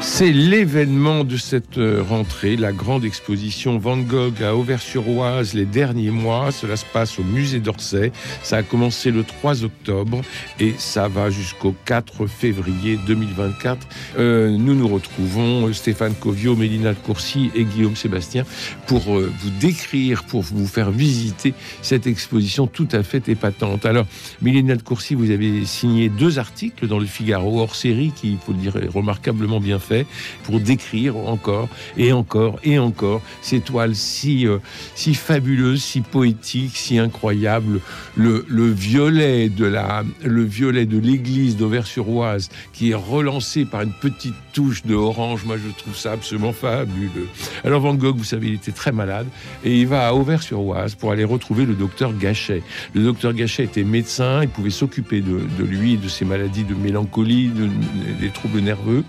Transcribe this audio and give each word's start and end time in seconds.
C'est 0.00 0.32
l'événement 0.32 1.24
de 1.24 1.36
cette 1.36 1.76
euh, 1.76 2.02
rentrée, 2.08 2.56
la 2.56 2.72
grande 2.72 3.04
exposition 3.04 3.78
Van 3.78 3.96
Gogh 3.96 4.42
à 4.42 4.54
Auvers-sur-Oise 4.54 5.54
les 5.54 5.64
derniers 5.64 6.12
mois. 6.12 6.52
Cela 6.52 6.76
se 6.76 6.84
passe 6.84 7.18
au 7.18 7.24
musée 7.24 7.58
d'Orsay. 7.58 8.12
Ça 8.42 8.58
a 8.58 8.62
commencé 8.62 9.10
le 9.10 9.24
3 9.24 9.64
octobre 9.64 10.20
et 10.60 10.74
ça 10.78 11.08
va 11.08 11.30
jusqu'au 11.30 11.74
4 11.84 12.26
février 12.26 12.98
2024. 13.06 13.86
Euh, 14.18 14.56
nous 14.56 14.74
nous 14.74 14.86
retrouvons, 14.86 15.66
euh, 15.66 15.72
Stéphane 15.72 16.14
Covio, 16.14 16.54
Mélina 16.54 16.94
de 16.94 16.98
Courcy 16.98 17.50
et 17.56 17.64
Guillaume 17.64 17.96
Sébastien, 17.96 18.44
pour 18.86 19.02
vous 19.02 19.50
décrire, 19.60 20.24
pour 20.24 20.42
vous 20.42 20.66
faire 20.66 20.90
visiter 20.90 21.54
cette 21.82 22.06
exposition 22.06 22.66
tout 22.66 22.88
à 22.92 23.02
fait 23.02 23.28
épatante. 23.28 23.84
Alors, 23.84 24.06
Mélina 24.42 24.76
de 24.76 24.82
Courcy, 24.82 25.14
vous 25.14 25.30
avez 25.30 25.64
signé 25.64 26.08
deux 26.08 26.38
articles 26.38 26.86
dans 26.86 26.98
le 26.98 27.06
Figaro 27.06 27.60
hors 27.60 27.74
série 27.74 28.12
qui, 28.14 28.32
il 28.32 28.38
faut 28.38 28.52
le 28.52 28.58
dire, 28.58 28.76
est 28.76 28.88
remarquablement 28.88 29.60
bien 29.60 29.78
fait 29.78 29.87
pour 30.44 30.60
décrire 30.60 31.16
encore 31.16 31.68
et 31.96 32.12
encore 32.12 32.58
et 32.64 32.78
encore 32.78 33.22
ces 33.42 33.60
toiles 33.60 33.94
si, 33.94 34.46
euh, 34.46 34.58
si 34.94 35.14
fabuleuses, 35.14 35.82
si 35.82 36.00
poétiques, 36.00 36.76
si 36.76 36.98
incroyables. 36.98 37.80
Le, 38.16 38.44
le 38.48 38.70
violet 38.70 39.48
de 39.48 39.64
la, 39.64 40.04
le 40.24 40.44
violet 40.44 40.86
de 40.86 40.98
l'église 40.98 41.56
d'Auvers-sur-Oise 41.56 42.48
qui 42.72 42.90
est 42.90 42.94
relancé 42.94 43.64
par 43.64 43.82
une 43.82 43.92
petite 43.92 44.34
touche 44.52 44.84
de 44.84 44.94
orange. 44.94 45.44
Moi, 45.44 45.56
je 45.56 45.68
trouve 45.76 45.96
ça 45.96 46.12
absolument 46.12 46.52
fabuleux. 46.52 47.28
Alors 47.64 47.80
Van 47.80 47.94
Gogh, 47.94 48.16
vous 48.16 48.24
savez, 48.24 48.48
il 48.48 48.54
était 48.54 48.72
très 48.72 48.92
malade 48.92 49.26
et 49.64 49.80
il 49.80 49.86
va 49.86 50.08
à 50.08 50.12
Auvers-sur-Oise 50.12 50.94
pour 50.94 51.12
aller 51.12 51.24
retrouver 51.24 51.64
le 51.64 51.74
docteur 51.74 52.16
Gachet. 52.16 52.62
Le 52.94 53.02
docteur 53.02 53.32
Gachet 53.32 53.64
était 53.64 53.84
médecin, 53.84 54.42
il 54.42 54.48
pouvait 54.48 54.70
s'occuper 54.70 55.20
de, 55.20 55.64
lui, 55.64 55.96
de 55.96 56.08
ses 56.08 56.24
maladies 56.24 56.64
de 56.64 56.74
mélancolie, 56.74 57.48
de, 57.48 57.68
des 58.20 58.30
troubles 58.30 58.60
nerveux. 58.60 59.04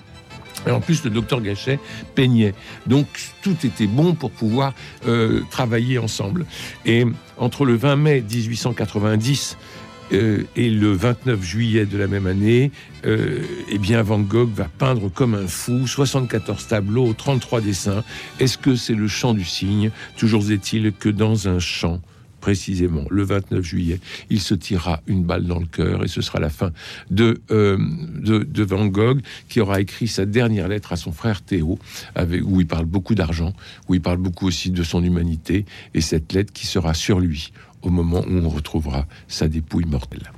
Et 0.67 0.71
en 0.71 0.81
plus, 0.81 1.03
le 1.03 1.09
docteur 1.09 1.41
Gachet 1.41 1.79
peignait. 2.15 2.53
Donc, 2.87 3.07
tout 3.41 3.55
était 3.63 3.87
bon 3.87 4.13
pour 4.13 4.31
pouvoir 4.31 4.73
euh, 5.07 5.41
travailler 5.49 5.97
ensemble. 5.97 6.45
Et 6.85 7.05
entre 7.37 7.65
le 7.65 7.75
20 7.75 7.95
mai 7.95 8.21
1890 8.21 9.57
euh, 10.11 10.43
et 10.55 10.69
le 10.69 10.91
29 10.91 11.41
juillet 11.41 11.85
de 11.85 11.97
la 11.97 12.07
même 12.07 12.27
année, 12.27 12.71
euh, 13.05 13.41
eh 13.69 13.77
bien 13.77 14.01
Van 14.01 14.19
Gogh 14.19 14.51
va 14.53 14.65
peindre 14.65 15.09
comme 15.09 15.35
un 15.35 15.47
fou 15.47 15.87
74 15.87 16.67
tableaux, 16.67 17.13
33 17.13 17.61
dessins. 17.61 18.03
Est-ce 18.39 18.57
que 18.57 18.75
c'est 18.75 18.95
le 18.95 19.07
chant 19.07 19.33
du 19.33 19.45
cygne? 19.45 19.91
Toujours 20.17 20.51
est-il 20.51 20.93
que 20.93 21.09
dans 21.09 21.47
un 21.47 21.59
champ, 21.59 22.01
précisément 22.39 23.05
le 23.09 23.23
29 23.23 23.63
juillet, 23.63 23.99
il 24.29 24.39
se 24.39 24.53
tirera 24.53 25.01
une 25.07 25.23
balle 25.23 25.45
dans 25.45 25.59
le 25.59 25.65
cœur 25.65 26.03
et 26.03 26.07
ce 26.07 26.21
sera 26.21 26.39
la 26.39 26.49
fin 26.49 26.71
de, 27.09 27.41
euh, 27.51 27.77
Van 28.69 28.85
Gogh 28.87 29.21
qui 29.47 29.61
aura 29.61 29.81
écrit 29.81 30.07
sa 30.07 30.25
dernière 30.25 30.67
lettre 30.67 30.93
à 30.93 30.95
son 30.95 31.11
frère 31.11 31.41
Théo, 31.41 31.79
où 32.43 32.61
il 32.61 32.67
parle 32.67 32.85
beaucoup 32.85 33.15
d'argent, 33.15 33.53
où 33.87 33.95
il 33.95 34.01
parle 34.01 34.17
beaucoup 34.17 34.47
aussi 34.47 34.71
de 34.71 34.83
son 34.83 35.03
humanité 35.03 35.65
et 35.93 36.01
cette 36.01 36.33
lettre 36.33 36.53
qui 36.53 36.67
sera 36.67 36.93
sur 36.93 37.19
lui 37.19 37.51
au 37.81 37.89
moment 37.89 38.23
où 38.27 38.33
on 38.33 38.49
retrouvera 38.49 39.05
sa 39.27 39.47
dépouille 39.47 39.85
mortelle. 39.85 40.31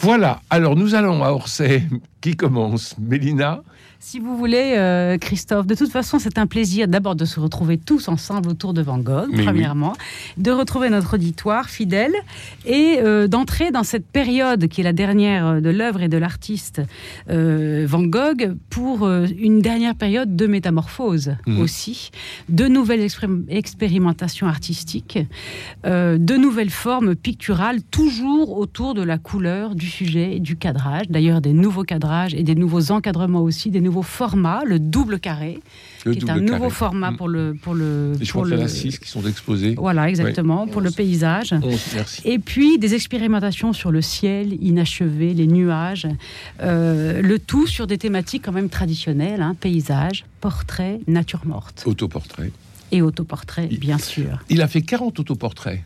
Voilà, 0.00 0.42
alors 0.50 0.76
nous 0.76 0.94
allons 0.94 1.24
à 1.24 1.30
Orsay 1.30 1.82
qui 2.20 2.36
commence. 2.36 2.96
Mélina 2.98 3.62
si 4.00 4.20
vous 4.20 4.36
voulez, 4.38 4.74
euh, 4.76 5.18
Christophe, 5.18 5.66
de 5.66 5.74
toute 5.74 5.90
façon, 5.90 6.18
c'est 6.18 6.38
un 6.38 6.46
plaisir 6.46 6.86
d'abord 6.88 7.16
de 7.16 7.24
se 7.24 7.40
retrouver 7.40 7.78
tous 7.78 8.08
ensemble 8.08 8.48
autour 8.48 8.72
de 8.72 8.80
Van 8.80 8.96
Gogh, 8.98 9.28
Mais 9.32 9.42
premièrement, 9.44 9.92
de 10.36 10.50
retrouver 10.52 10.88
notre 10.88 11.14
auditoire 11.14 11.68
fidèle 11.68 12.14
et 12.64 12.98
euh, 13.02 13.26
d'entrer 13.26 13.70
dans 13.72 13.82
cette 13.82 14.06
période 14.06 14.68
qui 14.68 14.80
est 14.80 14.84
la 14.84 14.92
dernière 14.92 15.60
de 15.60 15.68
l'œuvre 15.70 16.00
et 16.02 16.08
de 16.08 16.16
l'artiste 16.16 16.80
euh, 17.28 17.86
Van 17.88 18.02
Gogh 18.02 18.54
pour 18.70 19.04
euh, 19.04 19.26
une 19.36 19.60
dernière 19.60 19.94
période 19.96 20.36
de 20.36 20.46
métamorphose 20.46 21.34
Mhm. 21.46 21.60
aussi, 21.60 22.10
de 22.48 22.66
nouvelles 22.68 23.00
expérim- 23.02 23.44
expérimentations 23.48 24.46
artistiques, 24.46 25.18
euh, 25.86 26.18
de 26.18 26.36
nouvelles 26.36 26.70
formes 26.70 27.14
picturales, 27.16 27.82
toujours 27.82 28.56
autour 28.56 28.94
de 28.94 29.02
la 29.02 29.18
couleur, 29.18 29.74
du 29.74 29.86
sujet, 29.86 30.38
du 30.38 30.56
cadrage, 30.56 31.08
d'ailleurs 31.10 31.40
des 31.40 31.52
nouveaux 31.52 31.82
cadrages 31.84 32.32
et 32.34 32.42
des 32.44 32.54
nouveaux 32.54 32.90
encadrements 32.92 33.42
aussi, 33.42 33.70
des 33.70 33.80
nouveaux 33.88 34.02
formats, 34.02 34.62
le 34.66 34.78
double 34.78 35.18
carré, 35.18 35.60
Le 36.04 36.12
qui 36.14 36.24
est 36.24 36.30
un 36.30 36.36
nouveau 36.40 36.58
carré. 36.58 36.70
format 36.70 37.12
pour 37.12 37.28
le 37.28 37.54
pour 37.60 37.74
le 37.74 38.12
Et 38.20 38.24
je 38.24 38.32
pour 38.32 38.42
crois 38.42 38.50
qu'il 38.50 38.58
y 38.58 38.60
en 38.60 38.64
le 38.64 38.64
a 38.66 38.68
six 38.68 38.98
qui 38.98 39.08
sont 39.08 39.24
exposés. 39.26 39.74
voilà 39.76 40.08
exactement 40.08 40.66
pour 40.66 40.80
le 40.80 40.90
paysage. 40.90 41.54
Merci. 41.94 42.22
Et 42.24 42.38
puis 42.38 42.78
des 42.78 42.94
expérimentations 42.94 43.72
sur 43.72 43.90
le 43.90 44.02
ciel 44.02 44.52
inachevé, 44.62 45.32
les 45.34 45.46
nuages, 45.46 46.06
euh, 46.60 47.22
le 47.22 47.38
tout 47.38 47.66
sur 47.66 47.86
des 47.86 47.98
thématiques 47.98 48.44
quand 48.44 48.52
même 48.52 48.68
traditionnelles, 48.68 49.42
hein, 49.42 49.56
paysage, 49.58 50.24
portrait, 50.40 51.00
nature 51.06 51.42
morte 51.46 51.82
Autoportrait. 51.86 52.50
et 52.92 53.00
autoportrait 53.02 53.66
bien 53.68 53.98
sûr. 53.98 54.42
Il 54.50 54.60
a 54.62 54.68
fait 54.68 54.82
40 54.82 55.18
autoportraits. 55.20 55.80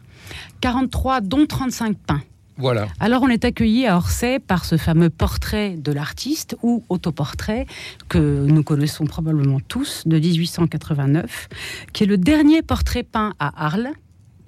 43 0.61 1.21
dont 1.21 1.47
35 1.47 1.97
peints. 2.07 2.23
Voilà. 2.57 2.89
Alors 3.01 3.23
on 3.23 3.29
est 3.29 3.45
accueilli 3.45 3.87
à 3.87 3.97
Orsay 3.97 4.39
par 4.39 4.65
ce 4.65 4.77
fameux 4.77 5.11
portrait 5.11 5.77
de 5.77 5.93
l'artiste 5.93 6.57
ou 6.63 6.85
autoportrait 6.89 7.67
que 8.09 8.19
nous 8.19 8.63
connaissons 8.63 9.07
probablement 9.07 9.59
tous 9.61 10.03
de 10.07 10.19
1889, 10.19 11.49
qui 11.93 12.05
est 12.05 12.07
le 12.07 12.19
dernier 12.19 12.63
portrait 12.63 13.03
peint 13.03 13.35
à 13.39 13.67
Arles. 13.67 13.91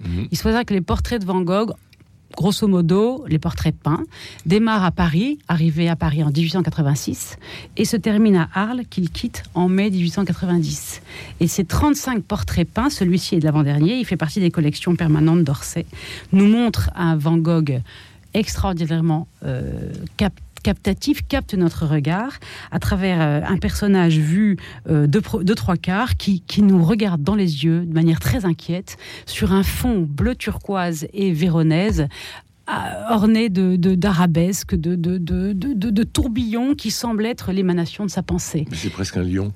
Mhm. 0.01 0.29
Il 0.31 0.37
se 0.37 0.43
faudra 0.43 0.65
que 0.65 0.75
les 0.75 0.81
portraits 0.81 1.21
de 1.21 1.27
Van 1.27 1.41
Gogh, 1.41 1.73
grosso 2.37 2.67
modo, 2.69 3.25
les 3.28 3.39
portraits 3.39 3.75
peints, 3.75 4.03
démarrent 4.45 4.84
à 4.84 4.91
Paris, 4.91 5.39
arrivé 5.49 5.89
à 5.89 5.97
Paris 5.97 6.22
en 6.22 6.31
1886, 6.31 7.37
et 7.77 7.84
se 7.84 7.97
terminent 7.97 8.47
à 8.53 8.62
Arles, 8.62 8.83
qu'il 8.91 9.11
quitte 9.11 9.45
en 9.55 9.69
mai 9.69 9.91
1890. 9.91 11.00
Et 11.41 11.47
ces 11.49 11.65
35 11.65 12.23
portraits 12.25 12.69
peints, 12.69 12.91
celui-ci 12.91 13.37
est 13.37 13.41
de 13.41 13.44
l'avant-dernier, 13.44 13.99
il 13.99 14.05
fait 14.05 14.17
partie 14.17 14.41
des 14.41 14.50
collections 14.50 14.97
permanentes 14.97 15.44
d'Orsay, 15.44 15.87
nous 16.33 16.47
montrent 16.49 16.91
un 16.97 17.17
Van 17.17 17.37
Gogh 17.37 17.81
extraordinairement 18.34 19.28
euh, 19.44 19.93
cap- 20.17 20.33
captatif, 20.65 21.21
capte 21.29 21.55
notre 21.55 21.87
regard 21.87 22.33
à 22.73 22.81
travers 22.81 23.21
euh, 23.21 23.41
un 23.47 23.59
personnage 23.59 24.19
vu 24.19 24.57
euh, 24.89 25.07
de, 25.07 25.55
trois 25.55 25.77
quarts 25.77 26.17
qui, 26.17 26.41
qui 26.41 26.63
nous 26.63 26.83
regarde 26.83 27.23
dans 27.23 27.37
les 27.37 27.65
yeux 27.65 27.85
de 27.85 27.93
manière 27.95 28.19
très 28.19 28.45
inquiète 28.45 28.97
sur 29.27 29.53
un 29.53 29.63
fond 29.63 30.01
bleu 30.01 30.35
turquoise 30.35 31.07
et 31.13 31.31
véronaise 31.33 32.09
à- 32.67 33.15
orné 33.15 33.51
de 33.51 33.77
d'arabesques, 33.95 34.75
de, 34.75 34.95
de, 34.97 35.19
de, 35.19 36.03
tourbillons 36.03 36.75
qui 36.75 36.91
semblent 36.91 37.27
être 37.27 37.53
l'émanation 37.53 38.07
de 38.07 38.11
sa 38.11 38.23
pensée. 38.23 38.67
C'est 38.73 38.91
presque 38.91 39.17
un 39.19 39.23
lion. 39.23 39.53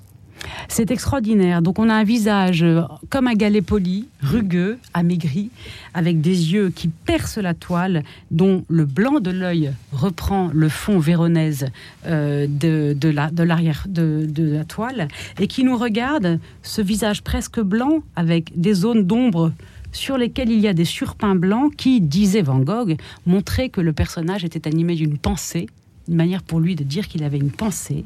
C'est 0.69 0.91
extraordinaire. 0.91 1.63
Donc 1.63 1.79
on 1.79 1.89
a 1.89 1.95
un 1.95 2.05
visage 2.05 2.63
euh, 2.63 2.83
comme 3.11 3.27
un 3.27 3.35
galet 3.35 3.63
poli, 3.63 4.09
rugueux, 4.23 4.79
amaigri, 4.95 5.51
avec 5.95 6.21
des 6.21 6.53
yeux 6.53 6.71
qui 6.71 6.89
percent 6.89 7.39
la 7.43 7.55
toile, 7.55 8.03
dont 8.31 8.65
le 8.69 8.85
blanc 8.85 9.21
de 9.21 9.31
l'œil 9.31 9.73
reprend 9.93 10.51
le 10.53 10.69
fond 10.69 10.99
véronaise 10.99 11.67
euh, 12.07 12.47
de, 12.49 13.09
la- 13.09 13.31
l'arrière 13.37 13.85
de, 13.89 14.27
de 14.29 14.53
la 14.55 14.65
toile, 14.65 15.09
et 15.41 15.47
qui 15.47 15.65
nous 15.65 15.77
regarde, 15.77 16.39
ce 16.63 16.83
visage 16.83 17.23
presque 17.23 17.61
blanc, 17.61 18.03
avec 18.17 18.59
des 18.61 18.75
zones 18.75 19.05
d'ombre 19.05 19.53
sur 19.93 20.19
lesquelles 20.19 20.51
il 20.51 20.61
y 20.61 20.69
a 20.69 20.75
des 20.75 20.85
surpeints 20.85 21.35
blancs 21.35 21.75
qui, 21.77 22.01
disait 22.01 22.43
Van 22.43 22.59
Gogh, 22.59 22.97
montraient 23.27 23.71
que 23.71 23.81
le 23.81 23.93
personnage 23.95 24.45
était 24.45 24.69
animé 24.69 24.95
d'une 24.95 25.17
pensée, 25.17 25.67
une 26.09 26.15
manière 26.15 26.43
pour 26.43 26.61
lui 26.61 26.75
de 26.75 26.85
dire 26.85 27.09
qu'il 27.09 27.23
avait 27.25 27.39
une 27.39 27.51
pensée, 27.51 28.05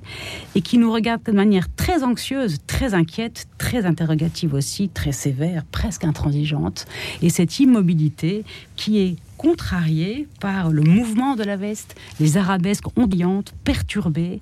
et 0.55 0.61
qui 0.61 0.79
nous 0.79 0.93
regarde 0.93 1.23
de 1.25 1.33
manière 1.33 1.67
très 1.75 2.03
anxieuse, 2.03 2.59
très 2.67 2.95
inquiète, 2.95 3.49
très 3.59 3.87
interrogative 3.87 4.55
aussi, 4.55 4.89
très 4.89 5.13
sévère, 5.13 5.65
presque 5.71 6.05
intransigeante. 6.05 6.87
Et 7.23 7.31
cette 7.31 7.61
immobilité 7.61 8.45
qui 8.77 9.01
est 9.01 9.17
contrariée 9.37 10.29
par 10.41 10.71
le 10.71 10.83
mouvement 10.83 11.35
de 11.35 11.43
la 11.43 11.57
veste, 11.57 11.97
les 12.21 12.37
arabesques 12.37 12.87
ondulantes, 12.97 13.55
perturbées, 13.65 14.39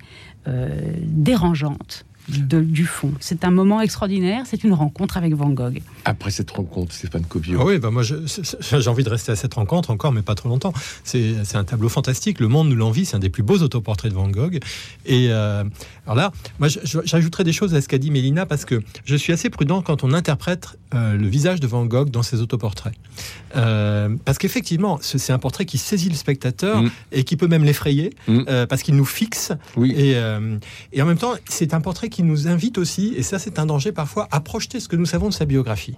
euh, 0.47 0.69
dérangeantes 1.05 2.05
de- 2.39 2.61
du 2.61 2.85
fond. 2.85 3.11
C'est 3.19 3.43
un 3.45 3.51
moment 3.51 3.81
extraordinaire, 3.81 4.43
c'est 4.45 4.63
une 4.63 4.73
rencontre 4.73 5.17
avec 5.17 5.33
Van 5.33 5.49
Gogh. 5.49 5.81
Après 6.05 6.31
cette 6.31 6.51
rencontre, 6.51 6.93
Stéphane 6.93 7.25
Covio. 7.25 7.59
Ah 7.61 7.65
oui, 7.65 7.77
bah 7.79 7.91
moi 7.91 8.03
j'ai 8.03 8.87
envie 8.87 9.03
de 9.03 9.09
rester 9.09 9.31
à 9.31 9.35
cette 9.35 9.53
rencontre 9.53 9.89
encore, 9.91 10.11
mais 10.11 10.21
pas 10.21 10.35
trop 10.35 10.49
longtemps. 10.49 10.73
C'est 11.03 11.35
c'est 11.43 11.57
un 11.57 11.63
tableau 11.63 11.89
fantastique. 11.89 12.39
Le 12.39 12.47
monde 12.47 12.69
nous 12.69 12.75
l'envie. 12.75 13.05
C'est 13.05 13.15
un 13.15 13.19
des 13.19 13.29
plus 13.29 13.43
beaux 13.43 13.57
autoportraits 13.59 14.11
de 14.11 14.15
Van 14.15 14.27
Gogh. 14.29 14.59
Et 15.05 15.27
euh, 15.29 15.63
alors 16.05 16.15
là, 16.15 16.31
moi 16.59 16.67
j'ajouterai 16.69 17.43
des 17.43 17.53
choses 17.53 17.73
à 17.75 17.81
ce 17.81 17.87
qu'a 17.87 17.97
dit 17.97 18.11
Mélina 18.11 18.45
parce 18.45 18.65
que 18.65 18.81
je 19.05 19.15
suis 19.15 19.33
assez 19.33 19.49
prudent 19.49 19.81
quand 19.81 20.03
on 20.03 20.13
interprète 20.13 20.77
euh, 20.93 21.15
le 21.17 21.27
visage 21.27 21.59
de 21.59 21.67
Van 21.67 21.85
Gogh 21.85 22.09
dans 22.09 22.23
ses 22.23 22.41
autoportraits. 22.41 22.93
Euh, 23.55 24.15
parce 24.25 24.37
qu'effectivement, 24.37 24.99
ce- 25.01 25.17
c'est 25.17 25.33
un 25.33 25.39
portrait 25.39 25.65
qui 25.65 25.77
saisit 25.77 26.09
le 26.09 26.15
spectateur 26.15 26.81
Mm. 26.83 26.89
et 27.11 27.23
qui 27.23 27.35
peut 27.37 27.47
même 27.47 27.63
l'effrayer 27.63 28.11
Mm. 28.27 28.39
euh, 28.47 28.65
parce 28.65 28.81
qu'il 28.83 28.95
nous 28.95 29.05
fixe 29.05 29.51
Oui. 29.75 29.91
et, 29.95 30.15
euh, 30.15 30.57
et 30.93 31.01
en 31.01 31.05
même 31.05 31.17
temps, 31.17 31.33
c'est 31.47 31.73
un 31.73 31.81
portrait 31.81 32.09
qui 32.09 32.20
nous 32.25 32.47
invite 32.47 32.77
aussi, 32.77 33.13
et 33.15 33.23
ça 33.23 33.39
c'est 33.39 33.59
un 33.59 33.65
danger 33.65 33.91
parfois, 33.91 34.27
à 34.31 34.39
projeter 34.39 34.79
ce 34.79 34.87
que 34.87 34.95
nous 34.95 35.05
savons 35.05 35.29
de 35.29 35.33
sa 35.33 35.45
biographie. 35.45 35.95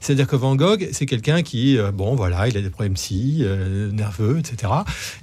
C'est-à-dire 0.00 0.26
que 0.26 0.36
Van 0.36 0.54
Gogh, 0.54 0.88
c'est 0.92 1.06
quelqu'un 1.06 1.42
qui, 1.42 1.78
euh, 1.78 1.90
bon, 1.90 2.14
voilà, 2.14 2.46
il 2.46 2.58
a 2.58 2.60
des 2.60 2.68
problèmes 2.68 2.92
psy, 2.94 3.38
euh, 3.40 3.90
nerveux, 3.90 4.38
etc. 4.38 4.70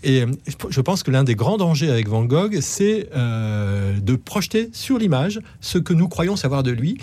Et 0.01 0.23
euh, 0.23 0.27
je 0.69 0.81
pense 0.81 1.03
que 1.03 1.11
l'un 1.11 1.23
des 1.23 1.35
grands 1.35 1.57
dangers 1.57 1.91
avec 1.91 2.07
Van 2.07 2.23
Gogh, 2.23 2.57
c'est 2.61 3.07
de 3.13 4.15
projeter 4.15 4.69
sur 4.73 4.97
l'image 4.97 5.39
ce 5.59 5.77
que 5.77 5.93
nous 5.93 6.07
croyons 6.07 6.35
savoir 6.35 6.63
de 6.63 6.71
lui. 6.71 6.97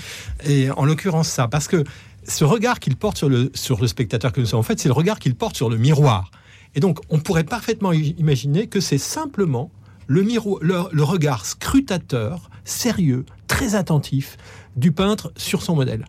Et 0.45 0.71
en 0.73 0.85
l'occurrence, 0.85 1.29
ça, 1.29 1.47
parce 1.47 1.69
que 1.69 1.85
ce 2.27 2.45
regard 2.45 2.81
qu'il 2.81 2.97
porte 2.97 3.17
sur 3.17 3.29
le, 3.29 3.53
sur 3.55 3.81
le 3.81 3.87
spectateur 3.87 4.33
que 4.33 4.41
nous 4.41 4.47
sommes, 4.47 4.61
en 4.61 4.65
fait, 4.65 4.81
c'est 4.81 4.89
le 4.89 4.95
regard 4.95 5.19
qu'il 5.21 5.35
porte 5.37 5.57
sur 5.57 5.71
le 5.71 5.77
miroir. 5.77 6.33
Et 6.75 6.81
donc, 6.81 6.99
on 7.11 7.19
pourrait 7.21 7.45
parfaitement 7.45 7.93
imaginer 7.93 8.67
que 8.67 8.81
c'est 8.81 8.99
simplement 8.99 9.71
le, 10.09 10.23
miro- 10.23 10.59
le, 10.63 10.81
le 10.91 11.03
regard 11.05 11.47
scrutateur, 11.47 12.51
sérieux, 12.69 13.25
très 13.47 13.75
attentif 13.75 14.37
du 14.77 14.93
peintre 14.93 15.33
sur 15.37 15.63
son 15.63 15.75
modèle. 15.75 16.05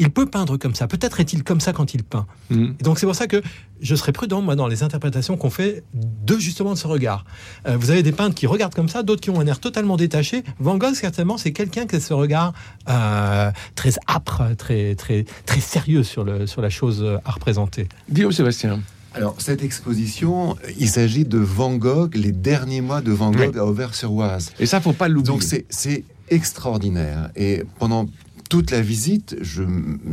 Il 0.00 0.10
peut 0.10 0.26
peindre 0.26 0.56
comme 0.56 0.74
ça. 0.74 0.86
Peut-être 0.86 1.18
est-il 1.18 1.42
comme 1.42 1.60
ça 1.60 1.72
quand 1.72 1.92
il 1.92 2.04
peint. 2.04 2.26
Et 2.52 2.82
donc 2.84 3.00
c'est 3.00 3.06
pour 3.06 3.16
ça 3.16 3.26
que 3.26 3.42
je 3.80 3.94
serais 3.96 4.12
prudent 4.12 4.40
moi 4.40 4.54
dans 4.54 4.68
les 4.68 4.84
interprétations 4.84 5.36
qu'on 5.36 5.50
fait 5.50 5.82
de 5.92 6.38
justement 6.38 6.72
de 6.72 6.78
ce 6.78 6.86
regard. 6.86 7.24
Euh, 7.66 7.76
vous 7.76 7.90
avez 7.90 8.04
des 8.04 8.12
peintres 8.12 8.36
qui 8.36 8.46
regardent 8.46 8.74
comme 8.74 8.88
ça, 8.88 9.02
d'autres 9.02 9.20
qui 9.20 9.30
ont 9.30 9.40
un 9.40 9.46
air 9.46 9.58
totalement 9.58 9.96
détaché. 9.96 10.44
Van 10.60 10.78
Gogh 10.78 10.94
certainement 10.94 11.36
c'est 11.36 11.52
quelqu'un 11.52 11.86
qui 11.86 11.96
a 11.96 12.00
ce 12.00 12.14
regard 12.14 12.52
euh, 12.88 13.50
très 13.74 13.94
âpre, 14.08 14.42
très 14.56 14.94
très 14.94 15.24
très 15.46 15.60
sérieux 15.60 16.04
sur 16.04 16.22
le 16.22 16.46
sur 16.46 16.62
la 16.62 16.70
chose 16.70 17.02
euh, 17.02 17.18
à 17.24 17.32
représenter. 17.32 17.88
Guillaume 18.08 18.32
Sébastien. 18.32 18.80
Alors, 19.14 19.36
cette 19.40 19.62
exposition, 19.62 20.56
il 20.78 20.88
s'agit 20.88 21.24
de 21.24 21.38
Van 21.38 21.74
Gogh, 21.76 22.14
les 22.14 22.32
derniers 22.32 22.80
mois 22.82 23.00
de 23.00 23.10
Van 23.12 23.30
Gogh 23.30 23.52
Oui. 23.54 23.58
à 23.58 23.64
Auvers-sur-Oise. 23.64 24.50
Et 24.60 24.66
ça, 24.66 24.80
faut 24.80 24.92
pas 24.92 25.08
l'oublier. 25.08 25.32
Donc, 25.32 25.42
c'est- 25.42 26.04
extraordinaire. 26.30 27.30
Et 27.36 27.62
pendant 27.78 28.06
toute 28.50 28.70
la 28.70 28.82
visite, 28.82 29.36
je, 29.40 29.62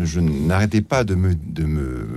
je 0.02 0.22
n'arrêtais 0.22 0.80
pas 0.82 1.04
de 1.04 1.14
me, 1.14 1.36
de 1.36 1.66
me 1.66 2.08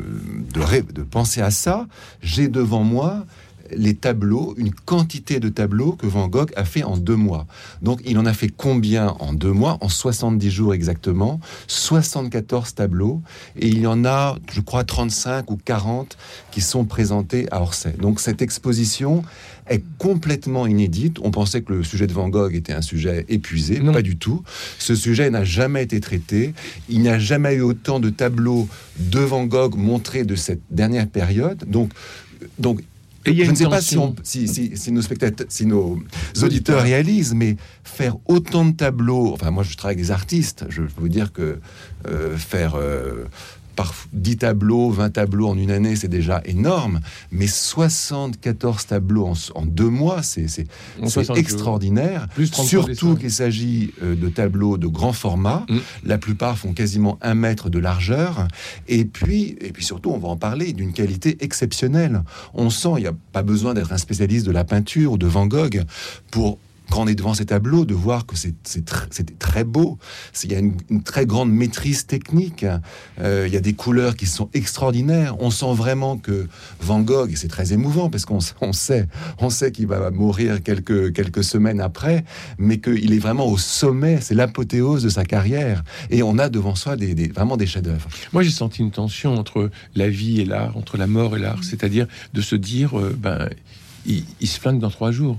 de 0.54 1.02
penser 1.02 1.40
à 1.40 1.50
ça. 1.50 1.88
J'ai 2.22 2.46
devant 2.46 2.84
moi 2.84 3.26
les 3.70 3.94
tableaux, 3.94 4.54
une 4.56 4.72
quantité 4.72 5.40
de 5.40 5.48
tableaux 5.48 5.92
que 5.92 6.06
Van 6.06 6.28
Gogh 6.28 6.50
a 6.56 6.64
fait 6.64 6.82
en 6.82 6.96
deux 6.96 7.16
mois. 7.16 7.46
Donc, 7.82 8.00
il 8.04 8.18
en 8.18 8.26
a 8.26 8.32
fait 8.32 8.48
combien 8.48 9.08
en 9.20 9.32
deux 9.32 9.52
mois? 9.52 9.78
En 9.80 9.88
70 9.88 10.50
jours 10.50 10.74
exactement. 10.74 11.40
74 11.66 12.74
tableaux. 12.74 13.22
Et 13.56 13.68
il 13.68 13.80
y 13.80 13.86
en 13.86 14.04
a, 14.04 14.36
je 14.52 14.60
crois, 14.60 14.84
35 14.84 15.50
ou 15.50 15.56
40 15.56 16.16
qui 16.50 16.60
sont 16.60 16.84
présentés 16.84 17.46
à 17.50 17.60
Orsay. 17.60 17.92
Donc, 17.98 18.20
cette 18.20 18.42
exposition 18.42 19.22
est 19.68 19.82
complètement 19.98 20.66
inédite. 20.66 21.18
On 21.22 21.30
pensait 21.30 21.62
que 21.62 21.72
le 21.72 21.84
sujet 21.84 22.06
de 22.06 22.12
Van 22.12 22.28
Gogh 22.28 22.54
était 22.54 22.72
un 22.72 22.82
sujet 22.82 23.26
épuisé. 23.28 23.80
Non. 23.80 23.92
Pas 23.92 24.02
du 24.02 24.16
tout. 24.16 24.42
Ce 24.78 24.94
sujet 24.94 25.30
n'a 25.30 25.44
jamais 25.44 25.82
été 25.82 26.00
traité. 26.00 26.54
Il 26.88 27.00
n'y 27.00 27.08
a 27.08 27.18
jamais 27.18 27.54
eu 27.54 27.60
autant 27.60 28.00
de 28.00 28.10
tableaux 28.10 28.68
de 28.98 29.20
Van 29.20 29.44
Gogh 29.44 29.76
montrés 29.76 30.24
de 30.24 30.34
cette 30.34 30.62
dernière 30.70 31.08
période. 31.08 31.64
Donc, 31.66 31.92
donc 32.58 32.80
Et 33.30 33.44
je 33.44 33.50
ne 33.50 33.56
sais 33.56 33.64
pas 33.68 33.80
si, 33.80 33.94
tension. 33.96 34.14
on- 34.18 34.22
si, 34.22 34.48
si- 34.48 34.76
si 34.76 34.92
nos 34.92 35.02
spectateurs, 35.02 35.46
si 35.50 35.66
nos 35.66 35.98
auditeurs 36.42 36.82
réalisent, 36.82 37.34
mais 37.34 37.56
faire 37.84 38.16
autant 38.26 38.64
de 38.64 38.72
tableaux. 38.72 39.32
Enfin, 39.32 39.50
moi, 39.50 39.62
je 39.62 39.76
travaille 39.76 39.94
avec 39.96 40.04
des 40.06 40.10
artistes. 40.10 40.64
Je 40.68 40.82
peux 40.82 40.88
vous 41.00 41.08
dire 41.08 41.32
que 41.32 41.58
euh, 42.08 42.36
faire 42.36 42.74
euh, 42.76 43.24
par 43.78 43.94
10 44.12 44.38
tableaux, 44.38 44.90
20 44.90 45.10
tableaux 45.10 45.46
en 45.46 45.56
une 45.56 45.70
année, 45.70 45.94
c'est 45.94 46.08
déjà 46.08 46.42
énorme. 46.44 46.98
Mais 47.30 47.46
74 47.46 48.86
tableaux 48.86 49.24
en, 49.28 49.34
en 49.54 49.64
deux 49.64 49.88
mois, 49.88 50.24
c'est 50.24 50.48
c'est- 50.48 50.66
En 51.00 51.04
c'est 51.06 51.10
60 51.24 51.26
jours. 51.26 51.38
extraordinaire. 51.38 52.26
Plus 52.34 52.50
33 52.50 52.68
Surtout 52.68 53.14
qu'il 53.16 53.30
s'agit 53.30 53.92
euh, 54.02 54.16
de 54.16 54.28
tableaux 54.28 54.78
de 54.78 54.88
grand 54.88 55.12
format. 55.12 55.64
Mm. 55.68 55.76
La 56.06 56.18
plupart 56.18 56.58
font 56.58 56.72
quasiment 56.72 57.18
un 57.22 57.34
mètre 57.34 57.70
de 57.70 57.78
largeur. 57.78 58.48
Et 58.88 59.04
puis, 59.04 59.56
et 59.60 59.70
puis 59.70 59.84
surtout, 59.84 60.10
on 60.10 60.18
va 60.18 60.26
en 60.26 60.36
parler, 60.36 60.72
d'une 60.72 60.92
qualité 60.92 61.36
exceptionnelle. 61.38 62.24
On 62.54 62.70
sent, 62.70 62.94
il 62.96 63.02
n'y 63.02 63.06
a 63.06 63.14
pas 63.32 63.44
besoin 63.44 63.74
d'être 63.74 63.92
un 63.92 63.98
spécialiste 63.98 64.44
de 64.44 64.50
la 64.50 64.64
peinture 64.64 65.12
ou 65.12 65.18
de 65.18 65.26
Van 65.28 65.46
Gogh 65.46 65.84
pour 66.32 66.58
quand 66.90 67.02
on 67.02 67.06
est 67.06 67.14
devant 67.14 67.34
ces 67.34 67.46
tableaux, 67.46 67.84
de 67.84 67.94
voir 67.94 68.26
que 68.26 68.36
c'est 68.36 68.54
tr- 68.64 69.24
très 69.38 69.64
beau. 69.64 69.98
Il 70.44 70.52
y 70.52 70.54
a 70.54 70.58
une, 70.58 70.74
une 70.90 71.02
très 71.02 71.26
grande 71.26 71.50
maîtrise 71.52 72.06
technique. 72.06 72.64
Euh, 73.20 73.44
il 73.46 73.52
y 73.52 73.56
a 73.56 73.60
des 73.60 73.74
couleurs 73.74 74.16
qui 74.16 74.26
sont 74.26 74.48
extraordinaires. 74.54 75.36
On 75.40 75.50
sent 75.50 75.74
vraiment 75.74 76.16
que 76.16 76.46
Van 76.80 77.00
Gogh, 77.00 77.30
et 77.32 77.36
c'est 77.36 77.48
très 77.48 77.72
émouvant 77.72 78.08
parce 78.10 78.24
qu'on 78.24 78.38
on 78.60 78.72
sait, 78.72 79.06
on 79.38 79.50
sait 79.50 79.70
qu'il 79.72 79.86
va 79.86 80.10
mourir 80.10 80.62
quelques, 80.62 81.12
quelques 81.12 81.44
semaines 81.44 81.80
après, 81.80 82.24
mais 82.58 82.78
qu'il 82.78 83.12
est 83.12 83.18
vraiment 83.18 83.46
au 83.46 83.58
sommet. 83.58 84.18
C'est 84.20 84.34
l'apothéose 84.34 85.02
de 85.02 85.08
sa 85.08 85.24
carrière. 85.24 85.84
Et 86.10 86.22
on 86.22 86.38
a 86.38 86.48
devant 86.48 86.74
soi 86.74 86.96
des, 86.96 87.14
des- 87.14 87.28
vraiment 87.28 87.56
des 87.56 87.66
chefs-d'œuvre. 87.66 88.08
Moi, 88.32 88.42
j'ai 88.42 88.50
senti 88.50 88.80
une 88.80 88.90
tension 88.90 89.34
entre 89.34 89.70
la 89.94 90.08
vie 90.08 90.40
et 90.40 90.44
l'art, 90.44 90.76
entre 90.76 90.96
la 90.96 91.06
mort 91.06 91.36
et 91.36 91.38
Mm. 91.38 91.42
l'art. 91.42 91.64
C'est-à-dire 91.64 92.06
de 92.32 92.40
se 92.40 92.56
dire, 92.56 92.98
euh, 92.98 93.14
ben, 93.18 93.48
il, 94.06 94.24
il 94.40 94.48
se 94.48 94.58
flingue 94.58 94.78
dans 94.80 94.90
trois 94.90 95.10
jours. 95.12 95.38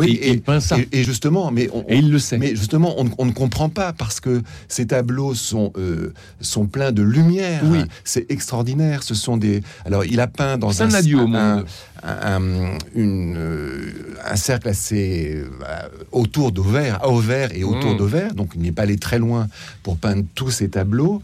Oui, 0.00 0.18
Et- 0.22 0.30
il 0.30 0.40
peint 0.42 0.60
ça. 0.60 0.78
Et, 0.78 0.88
et 0.92 1.04
justement, 1.04 1.50
mais 1.50 1.68
on, 1.72 1.84
Et 1.88 1.96
il 1.98 2.10
le 2.10 2.18
sait. 2.18 2.38
Mais 2.38 2.54
justement, 2.56 2.94
on, 2.98 3.08
on 3.18 3.24
ne 3.26 3.32
comprend 3.32 3.68
pas 3.68 3.92
parce 3.92 4.20
que 4.20 4.42
ces 4.68 4.86
tableaux 4.86 5.34
sont 5.34 5.72
euh, 5.76 6.12
sont 6.40 6.66
pleins 6.66 6.92
de 6.92 7.02
lumière. 7.02 7.62
Oui. 7.64 7.80
c'est 8.04 8.30
extraordinaire. 8.30 9.02
Ce 9.02 9.14
sont 9.14 9.36
des. 9.36 9.62
Alors, 9.84 10.04
il 10.04 10.20
a 10.20 10.26
peint 10.26 10.58
dans 10.58 10.72
C'est 10.72 10.82
un 10.84 10.94
un 10.94 11.14
au 11.14 11.18
un- 11.20 11.26
monde. 11.26 11.66
un, 12.02 12.36
un- 12.36 12.78
une, 12.94 13.34
euh, 13.36 13.90
un 14.24 14.36
cercle 14.36 14.68
assez 14.68 15.36
euh, 15.36 15.88
autour 16.12 16.50
d'Auvers, 16.52 17.02
à 17.02 17.08
Auvers 17.10 17.54
et 17.54 17.62
autour 17.64 17.94
Mm. 17.94 17.96
d'Auvers. 17.98 18.34
Donc, 18.34 18.52
il 18.54 18.62
n'est 18.62 18.72
pas 18.72 18.82
allé 18.82 18.96
très 18.96 19.18
loin 19.18 19.48
pour 19.82 19.96
peindre 19.98 20.24
tous 20.34 20.50
ces 20.50 20.68
tableaux. 20.70 21.22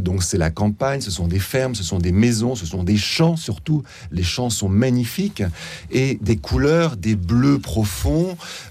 Donc, 0.00 0.22
c'est 0.22 0.38
la 0.38 0.50
campagne, 0.50 1.00
ce 1.00 1.10
sont 1.10 1.26
des 1.26 1.40
fermes, 1.40 1.74
ce 1.74 1.82
sont 1.82 1.98
des 1.98 2.12
maisons, 2.12 2.54
ce 2.54 2.64
sont 2.66 2.84
des 2.84 2.96
champs 2.96 3.34
surtout. 3.36 3.82
Les 4.12 4.22
champs 4.22 4.50
sont 4.50 4.68
magnifiques 4.68 5.42
et 5.90 6.16
des 6.22 6.36
couleurs, 6.36 6.96
des 6.96 7.16
bleus 7.16 7.58
profonds, 7.58 7.87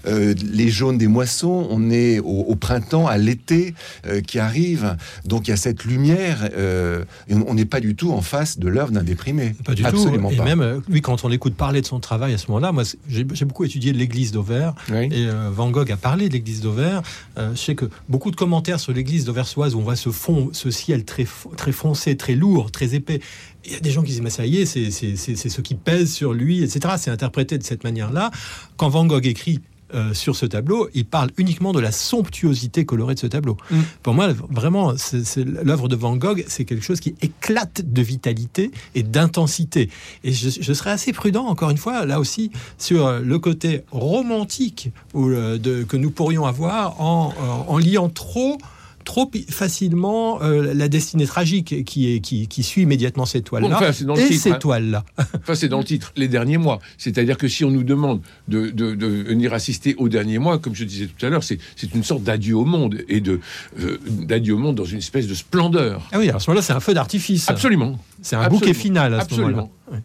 euh, 0.06 0.34
les 0.52 0.68
jaunes 0.68 0.98
des 0.98 1.08
moissons. 1.08 1.66
On 1.70 1.90
est 1.90 2.18
au, 2.20 2.24
au 2.46 2.54
printemps, 2.56 3.06
à 3.06 3.18
l'été 3.18 3.74
euh, 4.06 4.20
qui 4.20 4.38
arrive. 4.38 4.96
Donc, 5.24 5.48
il 5.48 5.50
y 5.50 5.54
a 5.54 5.56
cette 5.56 5.84
lumière. 5.84 6.48
euh, 6.56 7.04
et 7.28 7.34
on 7.34 7.54
n'est 7.54 7.64
pas 7.64 7.80
du 7.80 7.94
tout 7.94 8.12
en 8.12 8.20
face 8.22 8.58
de 8.58 8.68
l'œuvre 8.68 8.92
d'un 8.92 9.02
déprimé. 9.02 9.54
Pas 9.64 9.74
du 9.74 9.84
Absolument 9.84 10.28
tout. 10.28 10.34
Et 10.34 10.38
pas. 10.38 10.44
même 10.44 10.82
lui, 10.88 11.00
quand 11.02 11.24
on 11.24 11.28
l'écoute 11.28 11.54
parler 11.54 11.80
de 11.80 11.86
son 11.86 12.00
travail 12.00 12.34
à 12.34 12.38
ce 12.38 12.46
moment-là, 12.48 12.72
moi, 12.72 12.84
j'ai 13.08 13.24
beaucoup 13.24 13.64
étudié 13.64 13.92
l'église 13.92 14.32
d'Auvers. 14.32 14.74
Oui. 14.90 15.08
Et 15.12 15.28
Van 15.52 15.70
Gogh 15.70 15.90
a 15.90 15.96
parlé 15.96 16.28
de 16.28 16.34
l'église 16.34 16.60
d'Auvers. 16.60 17.02
Je 17.36 17.56
sais 17.56 17.74
que 17.74 17.86
beaucoup 18.08 18.30
de 18.30 18.36
commentaires 18.36 18.80
sur 18.80 18.92
l'église 18.92 19.24
d'Auversoise 19.24 19.74
où 19.74 19.78
on 19.78 19.82
voit 19.82 19.96
ce 19.96 20.10
fond, 20.10 20.50
ce 20.52 20.70
ciel 20.70 21.04
très, 21.04 21.26
très 21.56 21.72
foncé, 21.72 22.16
très 22.16 22.34
lourd, 22.34 22.70
très 22.70 22.94
épais. 22.94 23.20
Il 23.68 23.74
y 23.74 23.76
a 23.76 23.80
des 23.80 23.90
gens 23.90 24.02
qui 24.02 24.10
disent, 24.12 24.22
mais 24.22 24.30
ça 24.30 24.46
y 24.46 24.56
est, 24.58 24.66
c'est 24.66 24.90
c'est- 24.90 25.16
c'est- 25.16 25.36
c'est 25.36 25.48
ce 25.50 25.60
qui 25.60 25.74
pèse 25.74 26.12
sur 26.12 26.32
lui, 26.32 26.62
etc. 26.62 26.94
C'est 26.98 27.10
interprété 27.10 27.58
de 27.58 27.62
cette 27.62 27.84
manière-là. 27.84 28.30
Quand 28.76 28.88
Van 28.88 29.04
Gogh 29.06 29.26
écrit 29.26 29.60
euh, 29.94 30.12
sur 30.12 30.36
ce 30.36 30.44
tableau, 30.44 30.86
il 30.92 31.06
parle 31.06 31.30
uniquement 31.38 31.72
de 31.72 31.80
la 31.80 31.92
somptuosité 31.92 32.84
colorée 32.84 33.14
de 33.14 33.20
ce 33.20 33.26
tableau. 33.26 33.56
Mm. 33.70 33.76
Pour 34.02 34.12
moi, 34.12 34.28
vraiment, 34.50 34.92
l'œuvre 35.62 35.88
de 35.88 35.96
Van 35.96 36.14
Gogh, 36.14 36.44
c'est 36.46 36.66
quelque 36.66 36.84
chose 36.84 37.00
qui 37.00 37.14
éclate 37.22 37.80
de 37.90 38.02
vitalité 38.02 38.70
et 38.94 39.02
d'intensité. 39.02 39.88
Et 40.24 40.32
je, 40.34 40.50
je 40.60 40.72
serais 40.74 40.90
assez 40.90 41.14
prudent, 41.14 41.46
encore 41.46 41.70
une 41.70 41.78
fois, 41.78 42.04
là 42.04 42.20
aussi, 42.20 42.50
sur 42.76 43.06
euh, 43.06 43.20
le 43.20 43.38
côté 43.38 43.80
romantique 43.90 44.90
ou, 45.14 45.28
euh, 45.30 45.56
de, 45.56 45.84
que 45.84 45.96
nous 45.96 46.10
pourrions 46.10 46.44
avoir 46.44 47.00
en, 47.00 47.32
en- 47.38 47.72
en 47.72 47.78
liant 47.78 48.10
trop 48.10 48.58
trop 49.08 49.30
facilement 49.48 50.42
euh, 50.42 50.74
la 50.74 50.88
destinée 50.88 51.26
tragique 51.26 51.84
qui, 51.86 52.12
est, 52.14 52.20
qui, 52.20 52.46
qui 52.46 52.62
suit 52.62 52.82
immédiatement 52.82 53.24
ces 53.24 53.40
toiles-là 53.40 53.74
Enfin, 53.74 53.92
c'est 53.92 54.04
dans 54.04 54.14
le 54.14 54.20
et 54.20 54.28
titre, 54.28 54.42
ces 54.42 54.50
hein. 54.52 54.58
toiles-là. 54.60 55.02
Enfin, 55.34 55.54
c'est 55.54 55.68
dans 55.68 55.78
le 55.78 55.84
titre, 55.84 56.12
les 56.16 56.28
derniers 56.28 56.58
mois. 56.58 56.78
C'est-à-dire 56.98 57.38
que 57.38 57.48
si 57.48 57.64
on 57.64 57.70
nous 57.70 57.84
demande 57.84 58.20
de, 58.48 58.68
de- 58.70 58.94
de 58.94 59.06
venir 59.06 59.54
assister 59.54 59.94
aux 59.96 60.10
derniers 60.10 60.38
mois, 60.38 60.58
comme 60.58 60.74
je 60.74 60.84
disais 60.84 61.06
tout 61.06 61.24
à 61.24 61.30
l'heure, 61.30 61.42
c'est 61.42 61.58
une 61.94 62.04
sorte 62.04 62.22
d'adieu 62.22 62.54
au 62.54 62.66
monde 62.66 62.98
et 63.08 63.20
de 63.20 63.40
euh, 63.80 63.98
d'adieu 64.06 64.54
au 64.54 64.58
monde 64.58 64.76
dans 64.76 64.84
une 64.84 64.98
espèce 64.98 65.26
de 65.26 65.34
splendeur. 65.34 66.06
Ah 66.12 66.18
oui, 66.18 66.28
à 66.28 66.38
ce 66.38 66.50
moment-là, 66.50 66.62
c'est 66.62 66.74
un 66.74 66.80
feu 66.80 66.92
d'artifice. 66.92 67.48
Absolument. 67.48 67.98
C'est 68.20 68.36
un 68.36 68.40
Absolument. 68.40 68.60
bouquet 68.60 68.74
final 68.74 69.14
à 69.14 69.20
ce 69.20 69.22
Absolument. 69.24 69.48
moment-là. 69.88 69.98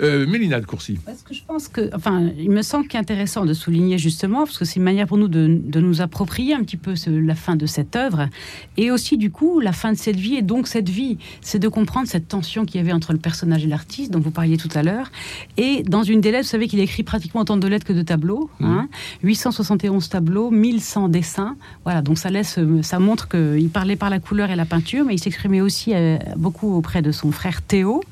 Euh, 0.00 0.26
Mélina 0.26 0.60
de 0.60 0.66
Courcy. 0.66 0.98
Parce 1.04 1.22
que 1.22 1.34
je 1.34 1.42
pense 1.46 1.68
que, 1.68 1.90
enfin, 1.94 2.30
il 2.38 2.50
me 2.50 2.62
semble 2.62 2.86
qu'il 2.88 2.96
est 2.98 3.00
intéressant 3.00 3.44
de 3.44 3.54
souligner 3.54 3.98
justement, 3.98 4.44
parce 4.44 4.58
que 4.58 4.64
c'est 4.64 4.76
une 4.76 4.82
manière 4.84 5.06
pour 5.06 5.18
nous 5.18 5.28
de, 5.28 5.46
de 5.62 5.80
nous 5.80 6.00
approprier 6.00 6.54
un 6.54 6.60
petit 6.62 6.76
peu 6.76 6.96
ce- 6.96 7.10
la 7.10 7.34
fin 7.34 7.56
de 7.56 7.66
cette 7.66 7.96
œuvre, 7.96 8.28
et 8.76 8.90
aussi 8.90 9.16
du 9.16 9.30
coup 9.30 9.60
la 9.60 9.72
fin 9.72 9.92
de 9.92 9.98
cette 9.98 10.16
vie, 10.16 10.34
et 10.36 10.42
donc 10.42 10.66
cette 10.66 10.88
vie, 10.88 11.18
c'est 11.40 11.58
de 11.58 11.68
comprendre 11.68 12.08
cette 12.08 12.28
tension 12.28 12.64
qu'il 12.64 12.76
y 12.80 12.84
avait 12.84 12.92
entre 12.92 13.12
le 13.12 13.18
personnage 13.18 13.64
et 13.64 13.68
l'artiste, 13.68 14.10
dont 14.12 14.20
vous 14.20 14.30
parliez 14.30 14.56
tout 14.56 14.68
à 14.74 14.82
l'heure. 14.82 15.10
Et 15.56 15.82
dans 15.82 16.02
une 16.02 16.20
des 16.20 16.30
lettres, 16.30 16.44
vous 16.44 16.50
savez 16.50 16.68
qu'il 16.68 16.80
écrit 16.80 17.02
pratiquement 17.02 17.40
autant 17.42 17.56
de 17.56 17.66
lettres 17.68 17.86
que 17.86 17.92
de 17.92 18.02
tableaux, 18.02 18.50
hein, 18.60 18.88
871 19.22 20.08
tableaux, 20.08 20.50
1100 20.50 21.08
dessins. 21.08 21.56
Voilà, 21.84 22.02
donc 22.02 22.18
ça 22.18 22.30
laisse, 22.30 22.58
ça 22.82 22.98
montre 22.98 23.28
qu'il 23.28 23.68
parlait 23.70 23.96
par 23.96 24.10
la 24.10 24.18
couleur 24.20 24.50
et 24.50 24.56
la 24.56 24.64
peinture, 24.66 25.04
mais 25.04 25.14
il 25.14 25.18
s'exprimait 25.18 25.60
aussi 25.60 25.92
euh, 25.94 26.18
beaucoup 26.36 26.74
auprès 26.74 27.00
de 27.02 27.12
son 27.12 27.32
frère 27.32 27.62
Théo. 27.62 28.02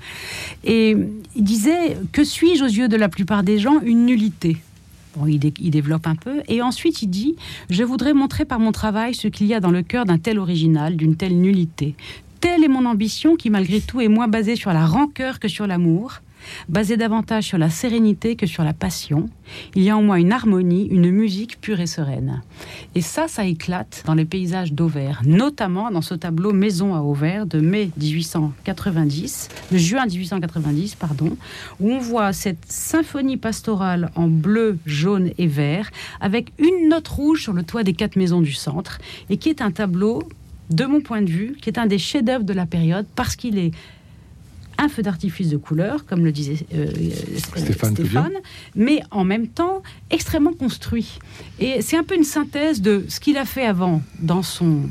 Et 0.65 0.97
il 1.37 1.45
disait 1.45 1.60
Que 2.13 2.25
suis-je 2.25 2.65
aux 2.65 2.69
yeux 2.69 2.89
de 2.89 2.97
la 2.97 3.09
plupart 3.09 3.43
des 3.43 3.59
gens 3.59 3.81
Une 3.81 4.07
nullité? 4.07 4.57
Bon, 5.17 5.27
il, 5.27 5.41
il 5.61 5.71
développe 5.71 6.07
un 6.07 6.15
peu. 6.15 6.43
Et 6.49 6.63
ensuite, 6.63 7.03
il 7.03 7.09
dit 7.09 7.37
Je 7.69 7.83
voudrais 7.85 8.15
montrer 8.15 8.45
par 8.45 8.59
mon 8.59 8.73
travail 8.73 9.15
ce 9.15 9.29
qu'il 9.29 9.47
y 9.47 9.55
a 9.55 9.61
dans 9.61 9.71
le 9.71 9.83
cœur 9.83 10.05
d'un 10.05 10.19
tel 10.19 10.39
original, 10.39 10.97
d'une 10.97 11.17
telle 11.17 11.39
nullité. 11.39 11.95
Telle 12.41 12.65
est 12.65 12.69
mon 12.69 12.87
ambition 12.87 13.37
qui 13.37 13.51
malgré 13.51 13.81
tout 13.81 14.01
est 14.01 14.09
moins 14.09 14.29
basée 14.29 14.57
sur 14.57 14.73
la 14.73 14.87
rancœur 14.87 15.41
que 15.41 15.49
sur 15.49 15.67
l'amour 15.67 16.21
basé 16.69 16.97
davantage 16.97 17.45
sur 17.45 17.59
la 17.59 17.71
sérénité 17.71 18.37
que 18.37 18.47
sur 18.47 18.65
la 18.65 18.73
passion. 18.73 19.29
Il 19.75 19.83
y 19.83 19.91
a 19.91 19.97
en 19.97 20.03
moi 20.03 20.19
une 20.19 20.33
harmonie, 20.33 20.87
une 20.87 21.11
musique 21.11 21.61
pure 21.61 21.81
et 21.81 21.87
sereine. 21.87 22.43
Et 22.95 23.01
ça, 23.01 23.29
ça 23.29 23.45
éclate 23.45 24.03
dans 24.07 24.15
les 24.15 24.25
paysages 24.25 24.73
d'Auvers, 24.73 25.23
notamment 25.25 25.91
dans 25.91 26.03
ce 26.03 26.15
tableau 26.15 26.53
Maison 26.53 26.95
à 26.95 27.01
Auvers 27.01 27.47
de 27.47 27.61
mai 27.61 27.91
1890, 27.97 29.49
de 29.73 29.79
juin 29.79 30.07
1890, 30.07 30.95
pardon, 30.95 31.37
où 31.81 31.91
on 31.91 31.99
voit 31.99 32.33
cette 32.33 32.65
symphonie 32.67 33.37
pastorale 33.37 34.11
en 34.15 34.29
bleu, 34.29 34.79
jaune 34.87 35.31
et 35.39 35.47
vert, 35.47 35.91
avec 36.21 36.53
une 36.59 36.89
note 36.89 37.09
rouge 37.09 37.43
sur 37.43 37.53
le 37.53 37.63
toit 37.63 37.83
des 37.83 37.95
quatre 37.95 38.17
maisons 38.17 38.41
du 38.41 38.53
centre, 38.53 38.99
et 39.29 39.37
qui 39.37 39.49
est 39.49 39.63
un 39.63 39.71
tableau 39.71 40.23
de 40.71 40.85
mon 40.85 41.01
point 41.01 41.23
de 41.23 41.31
vue, 41.31 41.57
qui 41.61 41.69
est 41.69 41.79
un 41.79 41.87
des 41.87 41.99
chefs-d'œuvre 41.99 42.45
de 42.45 42.53
la 42.53 42.67
période 42.67 43.07
parce 43.17 43.37
qu'il 43.37 43.59
est 43.59 43.73
un 44.81 44.89
feu 44.89 45.03
d'artifice 45.03 45.51
de 45.51 45.59
couleur, 45.59 46.07
comme 46.07 46.25
le 46.25 46.33
disait 46.33 46.67
euh, 46.75 46.87
Stéphane, 47.37 48.33
mais 48.75 49.03
en 49.11 49.25
même 49.25 49.47
temps 49.47 49.83
extrêmement 50.11 50.55
construit. 50.55 51.19
Et 51.59 51.83
c'est 51.83 51.99
un 51.99 52.03
peu 52.03 52.17
une 52.17 52.25
synthèse 52.25 52.81
de 52.81 53.05
ce 53.09 53.21
qu'il 53.21 53.37
a 53.37 53.45
fait 53.45 53.67
avant 53.67 54.03
dans 54.21 54.43
son... 54.43 54.89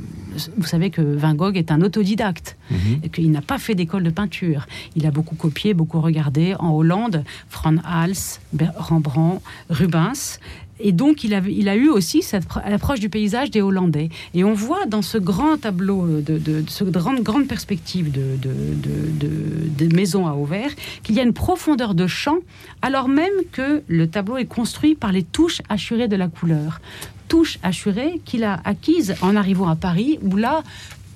Vous 0.57 0.67
savez 0.67 0.91
que 0.91 1.01
Van 1.01 1.33
Gogh 1.33 1.57
est 1.57 1.71
un 1.71 1.81
autodidacte, 1.81 2.55
mhm. 2.69 2.99
et 3.03 3.09
qu'il 3.09 3.31
n'a 3.31 3.41
pas 3.41 3.57
fait 3.57 3.73
d'école 3.73 4.03
de 4.03 4.11
peinture. 4.11 4.67
Il 4.95 5.07
a 5.07 5.11
beaucoup 5.11 5.35
copié, 5.35 5.73
beaucoup 5.73 5.99
regardé 5.99 6.53
en 6.59 6.69
Hollande, 6.69 7.23
Frans 7.49 7.77
Hals, 7.83 8.39
Rembrandt, 8.77 9.41
Rubens. 9.69 10.39
Et 10.79 10.91
donc, 10.91 11.23
il 11.23 11.33
a, 11.33 11.75
eu 11.75 11.89
aussi 11.89 12.21
cette 12.21 12.45
approche 12.63 12.99
du 12.99 13.09
paysage 13.09 13.51
des 13.51 13.61
Hollandais. 13.61 14.09
Et 14.33 14.43
on 14.43 14.53
voit 14.53 14.85
dans 14.85 15.01
ce 15.01 15.17
grand 15.17 15.57
tableau, 15.57 16.05
de, 16.07 16.37
de, 16.37 16.61
de 16.61 16.69
cette 16.69 16.89
grande, 16.89 17.21
grande 17.21 17.47
perspective 17.47 18.11
de, 18.11 18.37
de, 18.39 19.95
maisons 19.95 20.27
à 20.27 20.33
Auvers, 20.33 20.71
qu'il 21.03 21.15
y 21.15 21.19
a 21.19 21.23
une 21.23 21.33
profondeur 21.33 21.93
de 21.95 22.07
champ, 22.07 22.37
alors 22.81 23.09
même 23.09 23.33
que 23.51 23.81
le 23.87 24.07
tableau 24.07 24.37
est 24.37 24.45
construit 24.45 24.95
par 24.95 25.11
les 25.11 25.23
touches 25.23 25.61
assurées 25.67 26.07
de 26.07 26.15
la 26.15 26.27
couleur. 26.27 26.79
Touches 27.27 27.59
assurées 27.63 28.21
qu'il 28.23 28.43
a 28.43 28.61
acquises 28.63 29.15
en 29.21 29.35
arrivant 29.35 29.67
à 29.67 29.75
Paris, 29.75 30.19
où 30.21 30.35
là, 30.35 30.63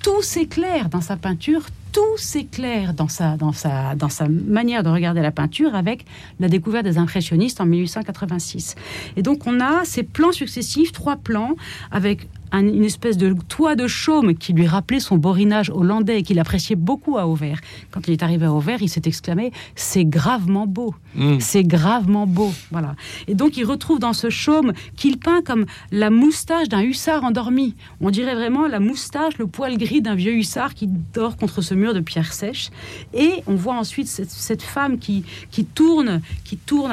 tout 0.02 0.22
s'éclaire 0.22 0.88
dans 0.88 1.00
sa 1.00 1.16
peinture, 1.16 1.62
tout 1.94 2.18
s'éclaire 2.18 2.92
dans 2.92 3.06
sa, 3.06 3.36
dans, 3.36 3.52
sa, 3.52 3.94
dans 3.94 4.08
sa 4.08 4.28
manière 4.28 4.82
de 4.82 4.90
regarder 4.90 5.22
la 5.22 5.30
peinture 5.30 5.76
avec 5.76 6.04
la 6.40 6.48
découverte 6.48 6.84
des 6.84 6.98
impressionnistes 6.98 7.60
en 7.60 7.66
1886. 7.66 8.74
Et 9.16 9.22
donc 9.22 9.46
on 9.46 9.60
a 9.60 9.84
ces 9.84 10.02
plans 10.02 10.32
successifs, 10.32 10.90
trois 10.90 11.16
plans, 11.16 11.54
avec 11.92 12.26
une 12.52 12.84
espèce 12.84 13.16
de 13.16 13.34
toit 13.48 13.74
de 13.74 13.86
chaume 13.86 14.34
qui 14.34 14.52
lui 14.52 14.66
rappelait 14.66 15.00
son 15.00 15.16
borinage 15.16 15.70
hollandais 15.70 16.20
et 16.20 16.22
qu'il 16.22 16.38
appréciait 16.38 16.76
beaucoup 16.76 17.18
à 17.18 17.26
Auvers. 17.26 17.60
Quand 17.90 18.06
il 18.06 18.12
est 18.12 18.22
arrivé 18.22 18.46
à 18.46 18.52
Auvers, 18.52 18.82
il 18.82 18.88
s'est 18.88 19.02
exclamé 19.04 19.52
C'est 19.74 20.04
gravement 20.04 20.66
beau. 20.66 20.94
Mm. 21.16 21.40
C'est 21.40 21.64
gravement 21.64 22.26
beau. 22.26 22.52
Voilà. 22.70 22.94
Et 23.28 23.34
donc 23.34 23.56
il 23.56 23.64
retrouve 23.64 23.98
dans 23.98 24.12
ce 24.12 24.30
chaume 24.30 24.72
qu'il 24.96 25.18
peint 25.18 25.42
comme 25.42 25.66
la 25.90 26.10
moustache 26.10 26.68
d'un 26.68 26.82
hussard 26.82 27.24
endormi. 27.24 27.74
On 28.00 28.10
dirait 28.10 28.34
vraiment 28.34 28.66
la 28.66 28.80
moustache, 28.80 29.38
le 29.38 29.46
poil 29.46 29.76
gris 29.76 30.02
d'un 30.02 30.14
vieux 30.14 30.34
hussard 30.34 30.74
qui 30.74 30.88
dort 31.12 31.36
contre 31.36 31.62
ce 31.62 31.74
mur 31.74 31.94
de 31.94 32.00
pierre 32.00 32.32
sèche. 32.32 32.70
Et 33.12 33.42
on 33.46 33.54
voit 33.54 33.74
ensuite 33.74 34.08
cette, 34.08 34.62
femme 34.62 34.98
qui, 34.98 35.24
qui 35.50 35.64
tourne, 35.64 36.20
qui 36.44 36.56
tourne 36.56 36.92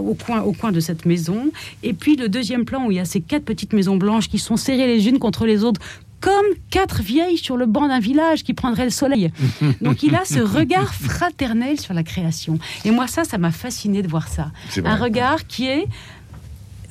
au, 0.00 0.14
coin, 0.14 0.42
au 0.42 0.52
coin 0.52 0.72
de 0.72 0.80
cette 0.80 1.06
maison. 1.06 1.50
Et 1.82 1.92
puis 1.92 2.16
le 2.16 2.28
deuxième 2.28 2.64
plan 2.64 2.86
où 2.86 2.90
il 2.90 2.96
y 2.96 3.00
a 3.00 3.04
ces 3.04 3.20
quatre 3.20 3.44
petites 3.44 3.72
maisons 3.72 3.96
blanches 3.96 4.28
qui 4.28 4.38
sont 4.38 4.56
les 4.72 5.08
unes 5.08 5.18
contre 5.18 5.46
les 5.46 5.64
autres 5.64 5.80
comme 6.20 6.46
quatre 6.70 7.02
vieilles 7.02 7.36
sur 7.36 7.56
le 7.56 7.66
banc 7.66 7.88
d'un 7.88 8.00
village 8.00 8.42
qui 8.42 8.54
prendraient 8.54 8.84
le 8.84 8.90
soleil. 8.90 9.30
Donc 9.80 10.02
il 10.02 10.14
a 10.14 10.24
ce 10.24 10.40
regard 10.40 10.94
fraternel 10.94 11.78
sur 11.78 11.94
la 11.94 12.02
création. 12.02 12.58
Et 12.84 12.90
moi 12.90 13.06
ça, 13.06 13.24
ça 13.24 13.38
m'a 13.38 13.52
fasciné 13.52 14.02
de 14.02 14.08
voir 14.08 14.28
ça. 14.28 14.50
Un 14.84 14.96
regard 14.96 15.46
qui 15.46 15.66
est 15.66 15.86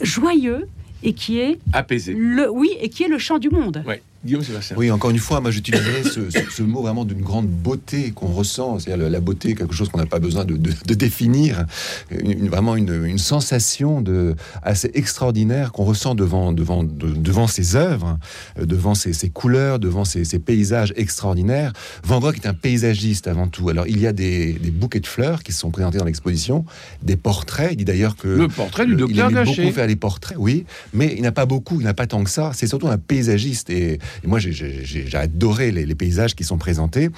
joyeux 0.01 0.67
et 1.03 1.13
qui 1.13 1.39
est 1.39 1.59
apaisé. 1.73 2.15
Le, 2.17 2.49
oui, 2.49 2.69
et 2.79 2.89
qui 2.89 3.03
est 3.03 3.07
le 3.07 3.17
chant 3.17 3.37
du 3.37 3.49
monde. 3.49 3.83
Oui, 4.75 4.89
encore 4.89 5.11
une 5.11 5.19
fois, 5.19 5.39
moi 5.39 5.51
j'utiliserais 5.51 6.03
ce, 6.03 6.63
mot 6.63 6.81
vraiment 6.81 7.05
d'une 7.05 7.21
grande 7.21 7.47
beauté 7.47 8.11
qu'on 8.11 8.27
ressent, 8.27 8.79
c'est-à-dire 8.79 9.09
la 9.09 9.19
beauté, 9.19 9.53
quelque 9.53 9.75
chose 9.75 9.89
qu'on 9.89 9.99
n'a 9.99 10.07
pas 10.07 10.19
besoin 10.19 10.45
de, 10.45 10.55
définir, 10.95 11.65
une, 12.09 12.49
vraiment 12.49 12.75
une, 12.75 13.17
sensation 13.19 14.01
de, 14.01 14.35
assez 14.63 14.89
extraordinaire 14.95 15.71
qu'on 15.71 15.83
ressent 15.83 16.15
devant, 16.15 16.53
devant, 16.53 16.83
devant 16.83 17.45
ses 17.45 17.75
œuvres, 17.75 18.17
devant 18.59 18.95
ses, 18.95 19.29
couleurs, 19.29 19.77
devant 19.77 20.05
ses, 20.05 20.25
paysages 20.39 20.93
extraordinaires. 20.95 21.73
Van 22.03 22.19
Gogh 22.19 22.35
est 22.35 22.47
un 22.47 22.53
paysagiste 22.53 23.27
avant 23.27 23.47
tout. 23.47 23.69
Alors 23.69 23.87
il 23.87 23.99
y 23.99 24.07
a 24.07 24.13
des, 24.13 24.53
bouquets 24.73 24.99
de 24.99 25.07
fleurs 25.07 25.43
qui 25.43 25.53
sont 25.53 25.69
présentés 25.69 25.99
dans 25.99 26.05
l'exposition, 26.05 26.65
des 27.03 27.15
portraits. 27.15 27.69
Il 27.73 27.77
dit 27.77 27.85
d'ailleurs 27.85 28.15
que 28.15 28.27
le 28.27 28.47
portrait 28.47 28.87
du 28.87 28.95
docteur 28.95 29.29
Il 29.29 29.37
aime 29.37 29.45
beaucoup 29.45 29.71
faire 29.71 29.87
les 29.87 29.95
portraits, 29.95 30.37
oui, 30.39 30.65
mais 30.93 31.13
il 31.15 31.21
n'a 31.21 31.31
pas 31.31 31.45
beaucoup, 31.45 31.79
il 31.79 31.83
n'a 31.83 31.93
pas 31.93 32.07
tant 32.07 32.23
que 32.23 32.29
ça. 32.29 32.51
C'est 32.55 32.67
surtout 32.67 32.87
un 32.87 32.97
paysagiste 32.97 33.69
et 33.69 33.99
et 34.23 34.27
moi, 34.27 34.39
j'ai 34.39 35.07
adoré 35.13 35.71
les, 35.71 35.95
paysages 35.95 36.35
qui 36.35 36.43
sont 36.43 36.57
présentés. 36.57 37.09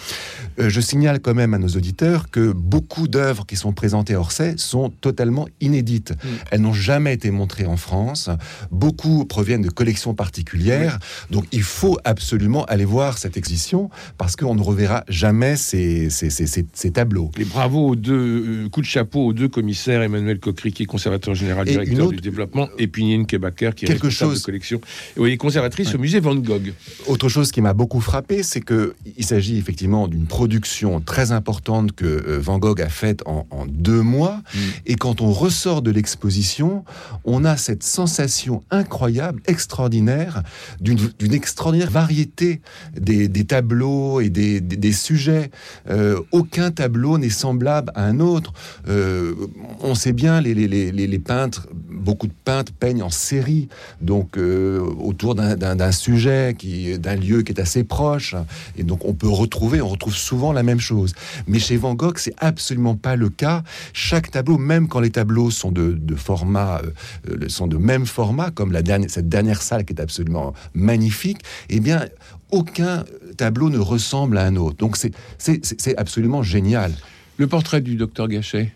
Euh, 0.60 0.70
je 0.70 0.82
signale 0.82 1.20
quand 1.20 1.34
même 1.34 1.56
à 1.56 1.58
nos 1.58 1.70
auditeurs 1.70 2.30
que 2.30 2.52
beaucoup 2.52 3.08
d'œuvres 3.08 3.46
qui 3.46 3.56
sont 3.56 3.74
présentées 3.74 4.14
à 4.14 4.20
Orsay 4.20 4.54
sont 4.58 4.90
totalement 4.90 5.48
inédites. 5.62 6.12
Mm. 6.12 6.28
Elles 6.52 6.62
n'ont 6.62 6.74
jamais 6.74 7.14
été 7.14 7.32
montrées 7.32 7.66
en 7.66 7.78
France. 7.78 8.30
Beaucoup 8.70 9.26
proviennent 9.26 9.64
de 9.64 9.70
collections 9.70 10.14
particulières. 10.14 11.00
Donc, 11.32 11.46
il 11.52 11.64
faut 11.64 11.98
absolument 12.04 12.66
aller 12.66 12.86
voir 12.86 13.18
cette 13.18 13.36
exposition 13.36 13.90
parce 14.18 14.36
qu'on 14.36 14.56
ne 14.56 14.62
reverra 14.62 15.04
jamais 15.08 15.56
ces, 15.56 16.10
ces, 16.10 16.92
tableaux. 16.92 17.32
Et 17.40 17.46
bravo 17.46 17.88
aux 17.88 17.96
deux 17.96 18.66
euh, 18.66 18.70
coups 18.70 18.86
de 18.86 18.92
chapeau 18.92 19.26
aux 19.26 19.34
deux 19.34 19.48
commissaires, 19.48 20.02
Emmanuel 20.02 20.40
Coquery, 20.40 20.72
qui 20.72 20.84
est 20.84 20.86
conservateur 20.86 21.34
général 21.36 21.66
directeur 21.66 22.10
du 22.10 22.22
développement, 22.22 22.70
et 22.78 22.88
Pinine 22.88 23.26
Kebaker, 23.26 23.76
qui 23.76 23.86
est 23.86 23.88
quelque 23.88 24.08
responsable 24.08 24.32
chose... 24.32 24.42
de 24.42 24.46
collection. 24.46 24.82
Et 25.16 25.20
oui, 25.20 25.38
conservatrice 25.38 25.94
au 25.96 25.98
musée 25.98 26.20
Van 26.20 26.36
Gogh. 26.36 26.74
Autre 27.08 27.30
chose 27.30 27.52
qui 27.52 27.62
m'a 27.62 27.74
beaucoup 27.74 28.02
frappé, 28.02 28.44
c'est 28.44 28.62
que 28.62 28.96
il 29.18 29.26
s'agit 29.26 29.58
effectivement 29.58 30.08
d'une 30.08 30.26
production 30.26 31.00
très 31.02 31.32
importante 31.32 31.94
que 31.94 32.06
euh, 32.06 32.40
Van 32.40 32.58
Gogh 32.60 32.82
a 32.82 32.90
faite 32.90 33.22
en, 33.26 33.46
deux 33.68 34.02
mois. 34.02 34.42
Mm. 34.54 34.60
Et 34.86 34.96
quand 34.96 35.22
on 35.22 35.32
ressort 35.32 35.82
de 35.82 35.92
l'exposition, 35.92 36.84
on 37.24 37.46
a 37.46 37.58
cette 37.58 37.84
sensation 37.84 38.64
incroyable, 38.72 39.42
extraordinaire, 39.48 40.44
d'une 40.80 41.34
extraordinaire 41.34 41.90
variété 41.90 42.62
des, 42.96 43.30
tableaux 43.46 44.22
et 44.22 44.30
des, 44.30 44.92
sujets. 44.92 45.52
Euh, 45.90 46.20
aucun 46.32 46.72
tableau 46.72 47.18
n'est 47.18 47.30
semblable 47.30 47.92
à 47.96 48.06
un 48.06 48.20
autre. 48.20 48.54
Euh, 48.88 49.34
on 49.82 49.96
sait 49.96 50.14
bien, 50.14 50.42
les, 50.42 50.54
les, 50.54 51.20
peintres, 51.20 51.68
beaucoup 51.74 52.28
de 52.28 52.34
peintres 52.46 52.72
peignent 52.74 53.04
en 53.04 53.10
série, 53.10 53.68
donc 54.02 54.38
autour 54.38 55.36
d'un 55.36 55.92
sujet 55.92 56.56
qui 56.58 56.67
d'un 56.98 57.16
lieu 57.16 57.42
qui 57.42 57.52
est 57.52 57.60
assez 57.60 57.84
proche. 57.84 58.36
Et 58.78 58.84
donc 58.84 59.06
on 59.06 59.14
peut 59.14 59.30
retrouver, 59.30 59.82
on 59.82 59.88
retrouve 59.88 60.16
souvent 60.16 60.52
la 60.54 60.64
même 60.64 60.80
chose. 60.80 61.14
Mais 61.48 61.60
chez 61.60 61.78
Van 61.78 61.96
Gogh, 61.96 62.18
c'est 62.18 62.36
absolument 62.38 62.96
pas 62.96 63.16
le 63.16 63.30
cas. 63.30 63.64
Chaque 63.94 64.32
tableau, 64.32 64.58
même 64.58 64.88
quand 64.88 65.00
les 65.00 65.12
tableaux 65.12 65.52
sont 65.52 65.72
de, 65.72 65.98
format, 66.16 66.82
euh, 67.30 67.48
sont 67.48 67.68
de 67.68 67.78
même 67.78 68.06
format, 68.06 68.52
comme 68.52 68.72
la 68.72 68.82
dernière, 68.82 69.10
cette 69.10 69.30
dernière 69.30 69.62
salle 69.62 69.86
qui 69.86 69.94
est 69.94 70.02
absolument 70.02 70.54
magnifique, 70.74 71.40
eh 71.70 71.80
bien 71.80 72.06
aucun 72.52 73.04
tableau 73.36 73.70
ne 73.70 73.78
ressemble 73.78 74.38
à 74.38 74.46
un 74.46 74.56
autre. 74.56 74.78
Donc 74.78 74.98
c'est 74.98 75.98
absolument 75.98 76.44
génial. 76.44 76.94
Le 77.38 77.48
portrait 77.48 77.82
du 77.82 77.96
docteur 77.96 78.28
Gachet. 78.28 78.74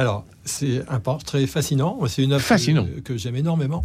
Alors, 0.00 0.24
c'est 0.46 0.80
un 0.88 0.98
portrait 0.98 1.46
fascinant. 1.46 1.98
C'est 2.08 2.22
une 2.22 2.32
œuvre 2.32 3.02
que, 3.04 3.18
j'aime 3.18 3.36
énormément 3.36 3.84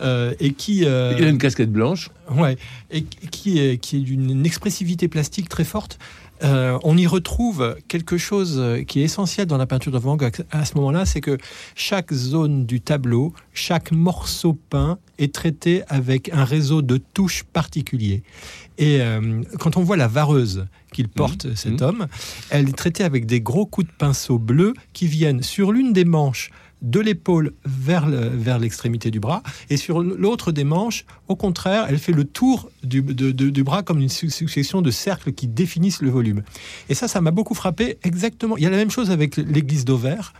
euh, 0.00 0.34
et 0.40 0.54
qui. 0.54 0.84
Euh, 0.84 1.14
Il 1.16 1.24
a 1.24 1.28
une 1.28 1.38
casquette 1.38 1.70
blanche. 1.70 2.10
Ouais, 2.32 2.56
et 2.90 3.04
qui 3.04 3.60
est 3.60 3.78
qui 3.78 3.98
est 3.98 4.00
d'une 4.00 4.44
expressivité 4.44 5.06
plastique 5.06 5.48
très 5.48 5.62
forte. 5.62 6.00
Euh, 6.42 6.78
on 6.82 6.96
y 6.96 7.06
retrouve 7.06 7.76
quelque 7.88 8.18
chose 8.18 8.62
qui 8.86 9.00
est 9.00 9.04
essentiel 9.04 9.46
dans 9.46 9.58
la 9.58 9.66
peinture 9.66 9.92
de 9.92 9.98
Van 9.98 10.16
Gogh 10.16 10.44
à 10.50 10.64
ce 10.64 10.74
moment-là, 10.76 11.06
c'est 11.06 11.20
que 11.20 11.38
chaque 11.74 12.12
zone 12.12 12.66
du 12.66 12.80
tableau, 12.80 13.32
chaque 13.52 13.92
morceau 13.92 14.54
peint 14.54 14.98
est 15.18 15.32
traité 15.32 15.82
avec 15.88 16.30
un 16.32 16.44
réseau 16.44 16.82
de 16.82 16.96
touches 16.96 17.44
particuliers. 17.44 18.22
Et 18.78 19.00
euh, 19.00 19.42
quand 19.58 19.76
on 19.76 19.82
voit 19.82 19.96
la 19.96 20.08
vareuse 20.08 20.66
qu'il 20.92 21.08
porte, 21.08 21.46
mmh. 21.46 21.56
cet 21.56 21.80
mmh. 21.80 21.84
homme, 21.84 22.06
elle 22.50 22.68
est 22.68 22.76
traitée 22.76 23.04
avec 23.04 23.26
des 23.26 23.40
gros 23.40 23.66
coups 23.66 23.86
de 23.86 23.92
pinceau 23.92 24.38
bleus 24.38 24.74
qui 24.92 25.06
viennent 25.06 25.42
sur 25.42 25.72
l'une 25.72 25.92
des 25.92 26.04
manches 26.04 26.50
de 26.82 27.00
l'épaule 27.00 27.54
vers, 27.64 28.06
vers 28.08 28.58
l'extrémité 28.58 29.10
du 29.10 29.20
bras, 29.20 29.42
et 29.70 29.76
sur 29.76 30.02
l'autre 30.02 30.52
des 30.52 30.64
manches, 30.64 31.04
au 31.28 31.36
contraire, 31.36 31.86
elle 31.88 31.98
fait 31.98 32.12
le 32.12 32.24
tour 32.24 32.70
du, 32.82 33.02
du 33.02 33.64
bras 33.64 33.82
comme 33.82 34.00
une 34.00 34.08
succession 34.08 34.82
de 34.82 34.90
cercles 34.90 35.32
qui 35.32 35.46
définissent 35.46 36.02
le 36.02 36.10
volume. 36.10 36.42
Et 36.88 36.94
ça, 36.94 37.08
ça 37.08 37.20
m'a 37.20 37.30
beaucoup 37.30 37.54
frappé 37.54 37.98
exactement. 38.02 38.56
Il 38.56 38.64
y 38.64 38.66
a 38.66 38.70
la 38.70 38.76
même 38.76 38.90
chose 38.90 39.10
avec 39.10 39.36
l'église 39.36 39.84
d'Auvers. 39.84 40.32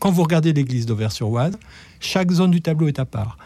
Quand 0.00 0.10
vous 0.10 0.22
regardez 0.22 0.52
l'église 0.52 0.84
d'Auvers-sur-Oise, 0.84 1.56
chaque 2.00 2.30
zone 2.30 2.50
du 2.50 2.60
tableau 2.60 2.88
est 2.88 2.98
à 2.98 3.06
part. 3.06 3.38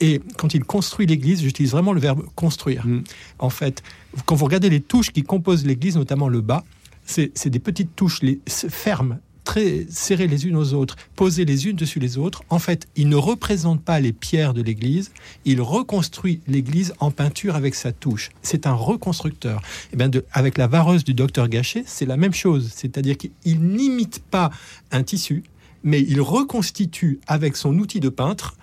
Et 0.00 0.20
quand 0.36 0.54
il 0.54 0.64
construit 0.64 1.06
l'église, 1.06 1.42
j'utilise 1.42 1.72
vraiment 1.72 1.92
le 1.92 2.00
verbe 2.00 2.24
construire. 2.34 2.86
Mm. 2.86 3.02
En 3.38 3.50
fait, 3.50 3.82
quand 4.24 4.34
vous 4.34 4.44
regardez 4.44 4.70
les 4.70 4.80
touches 4.80 5.10
qui 5.10 5.22
composent 5.22 5.66
l'église, 5.66 5.96
notamment 5.96 6.28
le 6.28 6.40
bas, 6.40 6.64
c'est 7.04 7.30
c'est 7.34 7.50
des 7.50 7.58
petites 7.58 7.94
touches 7.96 8.22
les, 8.22 8.40
fermes, 8.46 9.18
très 9.46 9.86
serrées 9.88 10.26
les 10.26 10.46
unes 10.46 10.56
aux 10.56 10.74
autres, 10.74 10.96
posées 11.14 11.46
les 11.46 11.68
unes 11.68 11.76
dessus 11.76 12.00
les 12.00 12.18
autres. 12.18 12.42
En 12.50 12.58
fait, 12.58 12.86
il 12.96 13.08
ne 13.08 13.16
représente 13.16 13.80
pas 13.80 14.00
les 14.00 14.12
pierres 14.12 14.52
de 14.52 14.60
l'église, 14.60 15.12
il 15.46 15.62
reconstruit 15.62 16.40
l'église 16.48 16.92
en 16.98 17.10
peinture 17.10 17.54
avec 17.54 17.74
sa 17.74 17.92
touche. 17.92 18.30
C'est 18.42 18.66
un 18.66 18.74
reconstructeur. 18.74 19.62
Et 19.92 19.96
bien, 19.96 20.10
avec 20.32 20.58
la 20.58 20.66
vareuse 20.66 21.04
du 21.04 21.14
docteur 21.14 21.48
Gachet, 21.48 21.84
c'est 21.86 22.06
la 22.06 22.16
même 22.16 22.34
chose. 22.34 22.72
C'est-à-dire 22.74 23.16
qu'il 23.16 23.60
n'imite 23.60 24.20
pas 24.30 24.50
un 24.90 25.04
tissu, 25.04 25.44
mais 25.84 26.02
il 26.02 26.20
reconstitue 26.20 27.20
avec 27.28 27.56
son 27.56 27.78
outil 27.78 28.00
de 28.00 28.08
peintre, 28.08 28.56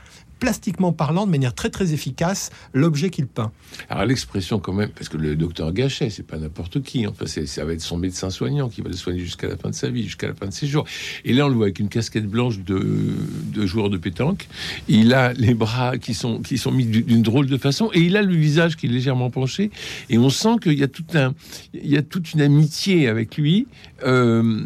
plastiquement 0.43 0.91
parlant, 0.91 1.25
de 1.25 1.31
manière 1.31 1.55
très 1.55 1.69
très 1.69 1.93
efficace, 1.93 2.49
l'objet 2.73 3.09
qu'il 3.09 3.27
peint. 3.27 3.53
Alors 3.87 4.05
l'expression 4.05 4.59
quand 4.59 4.73
même, 4.73 4.89
parce 4.89 5.07
que 5.07 5.15
le 5.15 5.37
docteur 5.37 5.71
Gachet, 5.71 6.09
c'est 6.09 6.27
pas 6.27 6.37
n'importe 6.37 6.81
qui. 6.83 7.07
Enfin, 7.07 7.25
ça 7.27 7.63
va 7.63 7.71
être 7.71 7.81
son 7.81 7.95
médecin 7.95 8.29
soignant 8.29 8.67
qui 8.67 8.81
va 8.81 8.89
le 8.89 8.95
soigner 8.97 9.21
jusqu'à 9.21 9.47
la 9.47 9.55
fin 9.55 9.69
de 9.69 9.73
sa 9.75 9.89
vie, 9.89 10.03
jusqu'à 10.03 10.27
la 10.27 10.33
fin 10.33 10.47
de 10.47 10.51
ses 10.51 10.67
jours. 10.67 10.83
Et 11.23 11.31
là, 11.31 11.45
on 11.45 11.47
le 11.47 11.55
voit 11.55 11.67
avec 11.67 11.79
une 11.79 11.87
casquette 11.87 12.27
blanche 12.27 12.59
de, 12.59 12.77
de 13.55 13.65
joueur 13.65 13.89
de 13.89 13.95
pétanque. 13.97 14.49
Il 14.89 15.13
a 15.13 15.31
les 15.31 15.53
bras 15.53 15.97
qui 15.97 16.13
sont 16.13 16.41
qui 16.41 16.57
sont 16.57 16.73
mis 16.73 16.85
d'une 16.85 17.21
drôle 17.21 17.47
de 17.47 17.57
façon, 17.57 17.89
et 17.93 18.01
il 18.01 18.17
a 18.17 18.21
le 18.21 18.35
visage 18.35 18.75
qui 18.75 18.87
est 18.87 18.89
légèrement 18.89 19.29
penché. 19.29 19.71
Et 20.09 20.17
on 20.17 20.29
sent 20.29 20.55
qu'il 20.61 20.77
y 20.77 20.83
a 20.83 20.89
tout 20.89 21.05
un, 21.13 21.33
il 21.73 21.89
y 21.89 21.95
a 21.95 22.01
toute 22.01 22.33
une 22.33 22.41
amitié 22.41 23.07
avec 23.07 23.37
lui, 23.37 23.65
euh, 24.05 24.61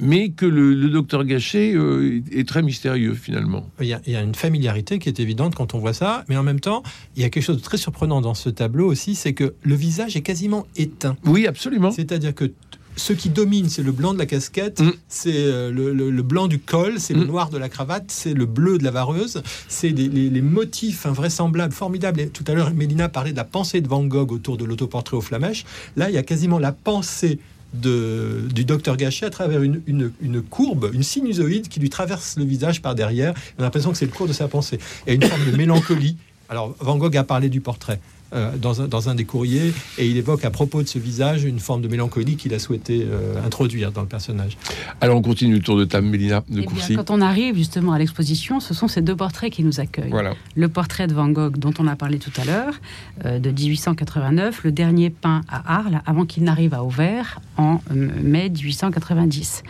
mais 0.00 0.30
que 0.30 0.46
le, 0.46 0.72
le 0.72 0.88
docteur 0.88 1.26
Gachet 1.26 1.74
euh, 1.74 2.22
est, 2.32 2.40
est 2.40 2.48
très 2.48 2.62
mystérieux 2.62 3.12
finalement. 3.12 3.68
Il 3.78 3.88
y, 3.88 3.92
a, 3.92 4.00
il 4.06 4.14
y 4.14 4.16
a 4.16 4.22
une 4.22 4.34
familiarité 4.34 4.98
qui 4.98 5.10
est 5.10 5.17
évidente 5.20 5.54
quand 5.54 5.74
on 5.74 5.78
voit 5.78 5.92
ça, 5.92 6.24
mais 6.28 6.36
en 6.36 6.42
même 6.42 6.60
temps, 6.60 6.82
il 7.16 7.22
y 7.22 7.24
a 7.24 7.30
quelque 7.30 7.44
chose 7.44 7.56
de 7.58 7.62
très 7.62 7.76
surprenant 7.78 8.20
dans 8.20 8.34
ce 8.34 8.48
tableau 8.48 8.86
aussi, 8.86 9.14
c'est 9.14 9.32
que 9.34 9.54
le 9.62 9.74
visage 9.74 10.16
est 10.16 10.22
quasiment 10.22 10.66
éteint. 10.76 11.16
Oui, 11.24 11.46
absolument. 11.46 11.90
C'est-à-dire 11.90 12.34
que 12.34 12.52
ce 12.96 13.12
qui 13.12 13.28
domine, 13.28 13.68
c'est 13.68 13.84
le 13.84 13.92
blanc 13.92 14.12
de 14.12 14.18
la 14.18 14.26
casquette, 14.26 14.80
Mm. 14.80 14.90
c'est 15.08 15.32
euh, 15.36 15.70
le, 15.70 15.92
le- 15.92 16.10
le 16.10 16.22
blanc 16.22 16.48
du 16.48 16.58
col, 16.58 16.98
c'est 16.98 17.14
le 17.14 17.20
Mm. 17.24 17.28
noir 17.28 17.48
de 17.50 17.56
la 17.56 17.68
cravate, 17.68 18.06
c'est 18.08 18.34
le 18.34 18.44
bleu 18.44 18.76
de 18.78 18.82
la 18.82 18.90
vareuse, 18.90 19.40
c'est 19.68 19.90
les, 19.90 20.08
les- 20.08 20.28
les 20.30 20.42
motifs 20.42 21.06
invraisemblables, 21.06 21.72
formidables. 21.72 22.20
Et 22.20 22.28
tout 22.28 22.42
à 22.48 22.54
l'heure, 22.54 22.74
Mélina 22.74 23.08
parlait 23.08 23.30
de 23.30 23.36
la 23.36 23.44
pensée 23.44 23.80
de 23.80 23.86
Van 23.88 24.04
Gogh 24.04 24.32
autour 24.32 24.56
de 24.56 24.64
l'autoportrait 24.64 25.16
aux 25.16 25.20
flamèches. 25.20 25.64
Là, 25.96 26.10
il 26.10 26.14
y 26.14 26.18
a 26.18 26.24
quasiment 26.24 26.58
la 26.58 26.72
pensée 26.72 27.38
du 27.74 28.64
docteur 28.64 28.96
Gachet 28.96 29.26
à 29.26 29.30
travers 29.30 29.62
une, 29.62 29.82
une- 29.86 30.10
une 30.20 30.42
courbe, 30.42 30.90
une 30.94 31.02
sinusoïde 31.02 31.68
qui 31.68 31.80
lui 31.80 31.90
traverse 31.90 32.36
le 32.36 32.44
visage 32.44 32.80
par 32.82 32.94
derrière. 32.94 33.34
On 33.58 33.62
a 33.62 33.64
l'impression 33.64 33.90
que 33.92 33.98
c'est 33.98 34.06
le 34.06 34.12
cours 34.12 34.26
de 34.26 34.32
sa 34.32 34.48
pensée. 34.48 34.78
Il 35.06 35.10
y 35.10 35.12
a 35.12 35.14
une 35.14 35.22
forme 35.22 35.44
de 35.50 35.56
mélancolie. 35.56 36.16
Alors, 36.48 36.74
Van 36.80 36.96
Gogh 36.96 37.16
a 37.16 37.24
parlé 37.24 37.50
du 37.50 37.60
portrait. 37.60 38.00
Euh, 38.32 38.56
dans, 38.56 38.82
un, 38.82 38.88
dans 38.88 39.08
un 39.08 39.14
des 39.14 39.24
courriers 39.24 39.72
et 39.98 40.06
il 40.08 40.16
évoque 40.16 40.44
à 40.44 40.50
propos 40.50 40.82
de 40.82 40.88
ce 40.88 40.98
visage 40.98 41.44
une 41.44 41.58
forme 41.58 41.82
de 41.82 41.88
mélancolie 41.88 42.36
qu'il 42.36 42.52
a 42.54 42.58
souhaité 42.58 43.06
euh, 43.10 43.34
introduire 43.44 43.92
dans 43.92 44.02
le 44.02 44.06
personnage. 44.08 44.56
Alors 45.00 45.16
on 45.16 45.22
continue 45.22 45.54
le 45.54 45.60
tour 45.60 45.76
de 45.78 45.84
table, 45.84 46.06
Mélina 46.06 46.40
de 46.40 46.44
Eh 46.50 46.54
bien, 46.56 46.64
Courcy. 46.64 46.94
quand 46.96 47.10
on 47.10 47.20
arrive 47.20 47.56
justement 47.56 47.92
à 47.92 47.98
l'exposition, 47.98 48.60
ce 48.60 48.74
sont 48.74 48.88
ces 48.88 49.02
deux 49.02 49.16
portraits 49.16 49.52
qui 49.52 49.64
nous 49.64 49.80
accueillent. 49.80 50.10
Voilà. 50.10 50.34
Le 50.56 50.68
portrait 50.68 51.06
de 51.06 51.14
Van 51.14 51.28
Gogh 51.28 51.56
dont 51.58 51.72
on 51.78 51.86
a 51.86 51.96
parlé 51.96 52.18
tout 52.18 52.32
à 52.40 52.44
l'heure, 52.44 52.74
euh, 53.24 53.38
de 53.38 53.50
1889, 53.50 54.64
le 54.64 54.72
dernier 54.72 55.10
peint 55.10 55.40
à 55.48 55.78
Arles 55.78 56.00
avant 56.06 56.24
qu'il 56.26 56.44
n'arrive 56.44 56.74
à 56.74 56.84
Auvers 56.84 57.40
en 57.56 57.80
euh, 57.90 58.08
mai 58.22 58.48
1890. 58.50 59.62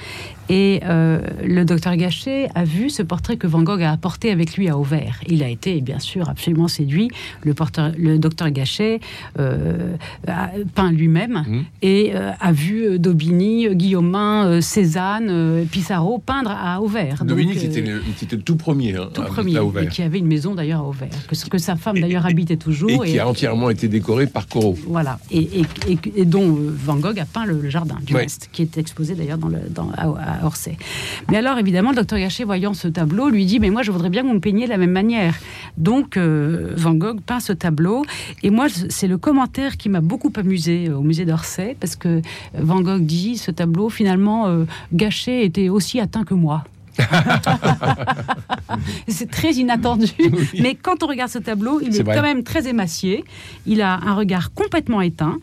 Et 0.51 0.81
euh, 0.85 1.21
le 1.45 1.65
docteur 1.65 1.95
Gachet 1.97 2.49
a 2.55 2.65
vu 2.65 2.89
ce 2.89 3.03
portrait 3.03 3.37
que 3.37 3.47
Van 3.47 3.63
Gogh 3.63 3.83
a 3.83 3.93
apporté 3.93 4.31
avec 4.31 4.57
lui 4.57 4.69
à 4.69 4.79
Auvers. 4.79 5.21
Il 5.27 5.43
a 5.43 5.49
été 5.49 5.81
bien 5.83 5.99
sûr 5.99 6.29
absolument 6.29 6.69
séduit. 6.69 7.11
Le, 7.43 7.53
porteur- 7.53 7.93
le 7.99 8.19
docteur 8.19 8.48
Gachet 8.51 9.01
euh, 9.39 9.95
a 10.27 10.51
peint 10.75 10.91
lui-même 10.93 11.45
Mhm. 11.47 11.65
et 11.83 12.13
euh, 12.15 12.31
a 12.41 12.53
vu 12.53 12.85
euh, 12.87 12.99
Daubigny, 12.99 13.69
Guillaumin, 13.75 14.61
Cézanne, 14.61 15.67
Pissarro 15.71 16.19
peindre 16.19 16.51
à 16.51 16.81
Auvers. 16.81 17.23
Était, 17.23 17.81
le, 17.81 18.01
qui 18.17 18.25
était 18.25 18.37
le 18.37 18.43
tout 18.43 18.57
premier. 18.57 18.97
hein, 18.97 19.09
tout 19.13 19.23
à- 19.23 19.27
premier, 19.27 19.57
à 19.57 19.61
et 19.61 19.65
Auvers. 19.65 19.89
qui 19.89 20.03
avait 20.03 20.19
une 20.19 20.27
maison 20.27 20.55
d'ailleurs 20.55 20.81
à 20.81 20.85
Auvers, 20.85 21.09
que, 21.29 21.49
que 21.49 21.59
sa 21.59 21.77
femme 21.77 21.99
d'ailleurs 22.01 22.27
habitait 22.27 22.57
toujours. 22.57 23.05
Et 23.05 23.11
qui 23.13 23.19
a 23.19 23.29
entièrement 23.29 23.71
été 23.71 23.89
décoré 23.89 24.27
par 24.27 24.47
Corot. 24.49 24.77
Voilà, 24.87 25.19
et, 25.31 25.63
dont 26.25 26.57
Van 26.59 26.97
Gogh 26.97 27.19
a 27.19 27.25
peint 27.25 27.45
le, 27.47 27.61
le 27.61 27.71
jardin 27.71 27.97
du 28.05 28.15
Ouais. 28.15 28.23
reste, 28.23 28.49
qui 28.53 28.63
est 28.63 28.79
exposé 28.79 29.15
d'ailleurs 29.15 29.39
dans 29.39 29.49
le, 29.49 29.59
dans, 29.71 29.91
à, 29.97 30.05
à 30.43 30.45
Orsay. 30.47 30.77
Mais 31.31 31.37
alors, 31.37 31.59
évidemment, 31.59 31.91
le 31.91 31.97
docteur 31.97 32.19
Gachet, 32.19 32.45
voyant 32.45 32.75
ce 32.75 32.89
tableau, 32.89 33.29
lui 33.29 33.45
dit 33.45 33.61
Mais 33.61 33.71
moi, 33.71 33.83
je 33.83 33.91
voudrais 33.91 34.11
bien 34.11 34.23
que 34.23 34.29
vous 34.29 34.35
me 34.35 34.41
peigniez 34.41 34.65
de 34.65 34.71
la 34.71 34.79
même 34.79 34.91
manière. 34.93 35.35
Donc, 35.77 36.17
euh, 36.17 36.73
Van 36.77 36.95
Gogh 36.95 37.21
peint 37.21 37.41
ce 37.41 37.53
tableau. 37.53 38.05
Et 38.43 38.51
moi, 38.51 38.67
c'est 38.69 39.09
le 39.09 39.19
commentaire 39.19 39.77
qui 39.77 39.89
m'a 39.89 40.01
beaucoup 40.01 40.33
amusé 40.37 40.89
euh, 40.89 40.99
au 40.99 41.03
musée 41.03 41.25
d'Orsay, 41.25 41.77
parce 41.79 41.97
que 41.97 42.23
Van 42.55 42.81
Gogh 42.81 43.05
dit 43.05 43.37
Ce 43.37 43.51
tableau, 43.51 43.89
finalement, 43.89 44.47
euh, 44.47 44.65
Gachet 44.93 45.45
était 45.45 45.69
aussi 45.69 46.01
atteint 46.01 46.25
que 46.25 46.35
moi. 46.35 46.65
c'est 49.09 49.31
très 49.31 49.53
inattendu, 49.53 50.11
mais 50.61 50.75
quand 50.75 51.05
on 51.05 51.07
regarde 51.07 51.31
ce 51.31 51.39
tableau, 51.39 51.81
il 51.81 51.95
est, 51.97 52.03
quand 52.03 52.23
même 52.23 52.43
très 52.43 52.67
émacié. 52.67 53.25
Il 53.67 53.83
a 53.83 54.01
un 54.05 54.15
regard 54.15 54.53
complètement 54.53 55.01
éteint, 55.01 55.39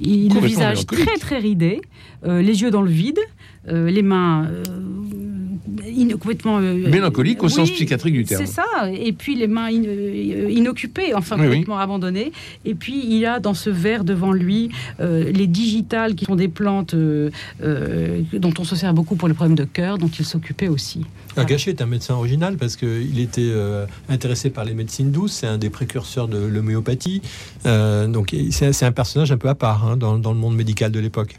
il, 0.00 0.32
le 0.32 0.40
visage 0.40 0.86
très 0.86 1.16
très 1.16 1.38
ridé, 1.38 1.82
euh, 2.24 2.40
les 2.40 2.62
yeux 2.62 2.70
dans 2.70 2.82
le 2.82 2.90
vide, 2.90 3.18
euh, 3.68 3.90
les 3.90 4.02
mains 4.02 4.46
euh, 4.46 4.62
in- 5.86 6.16
complètement 6.18 6.58
euh, 6.58 6.88
Mélancolique 6.90 7.42
au 7.42 7.48
sens 7.48 7.70
psychiatrique 7.70 8.14
du 8.14 8.24
terme. 8.24 8.44
C'est 8.44 8.52
ça, 8.52 8.64
et 8.92 9.12
puis 9.12 9.36
les 9.36 9.46
mains 9.46 9.66
in- 9.66 10.48
inoccupées, 10.48 11.14
enfin 11.14 11.36
Oui, 11.36 11.42
oui. 11.42 11.48
complètement 11.48 11.78
abandonnées. 11.78 12.32
Et 12.64 12.74
puis 12.74 13.04
il 13.08 13.24
a 13.26 13.40
dans 13.40 13.54
ce 13.54 13.70
verre 13.70 14.04
devant 14.04 14.32
lui 14.32 14.70
euh, 15.00 15.30
les 15.32 15.46
digitales 15.46 16.14
qui 16.14 16.24
sont 16.24 16.36
des 16.36 16.48
plantes 16.48 16.94
euh, 16.94 17.30
euh, 17.62 18.20
dont 18.32 18.52
on 18.58 18.64
se 18.64 18.76
sert 18.76 18.92
beaucoup 18.94 19.16
pour 19.16 19.28
les 19.28 19.34
problèmes 19.34 19.56
de 19.56 19.64
cœur, 19.64 19.98
dont 19.98 20.08
il 20.08 20.24
s'occupait 20.24 20.68
aussi. 20.68 21.04
Ah, 21.36 21.44
Gachet 21.44 21.70
est 21.70 21.82
un 21.82 21.86
médecin 21.86 22.14
original 22.14 22.56
parce 22.56 22.76
qu'il 22.76 23.18
était 23.20 23.40
euh, 23.42 23.86
intéressé 24.08 24.50
par 24.50 24.64
les 24.64 24.74
médecines 24.74 25.10
douces, 25.10 25.32
c'est 25.32 25.46
un 25.46 25.58
des 25.58 25.70
précurseurs 25.70 26.28
de 26.28 26.38
l'homéopathie. 26.38 27.22
Euh, 27.66 28.06
donc 28.08 28.34
c'est 28.50 28.72
c'est 28.72 28.84
un 28.86 28.92
personnage 28.92 29.32
un 29.32 29.38
peu 29.38 29.48
à 29.48 29.54
part 29.54 29.86
hein, 29.86 29.96
dans, 29.96 30.18
dans 30.18 30.32
le 30.32 30.38
monde 30.38 30.56
médical 30.56 30.90
de 30.92 31.00
l'époque. 31.00 31.38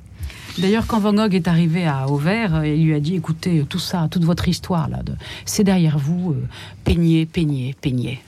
D'ailleurs, 0.60 0.86
quand 0.88 1.00
Van 1.00 1.14
Gogh 1.14 1.34
est 1.34 1.48
arrivé 1.48 1.86
à 1.86 2.08
Auvers, 2.08 2.56
euh, 2.56 2.68
il 2.68 2.86
lui 2.86 2.94
a 2.94 3.00
dit 3.00 3.16
écoutez, 3.16 3.64
tout 3.68 3.80
ça, 3.80 4.08
toute 4.12 4.24
votre 4.24 4.48
histoire 4.48 4.88
là, 4.90 5.02
de- 5.04 5.14
c'est 5.46 5.64
derrière 5.64 5.98
vous, 5.98 6.32
euh, 6.34 6.44
peignez, 6.84 7.26
peignez, 7.26 7.76
peignez. 7.82 8.20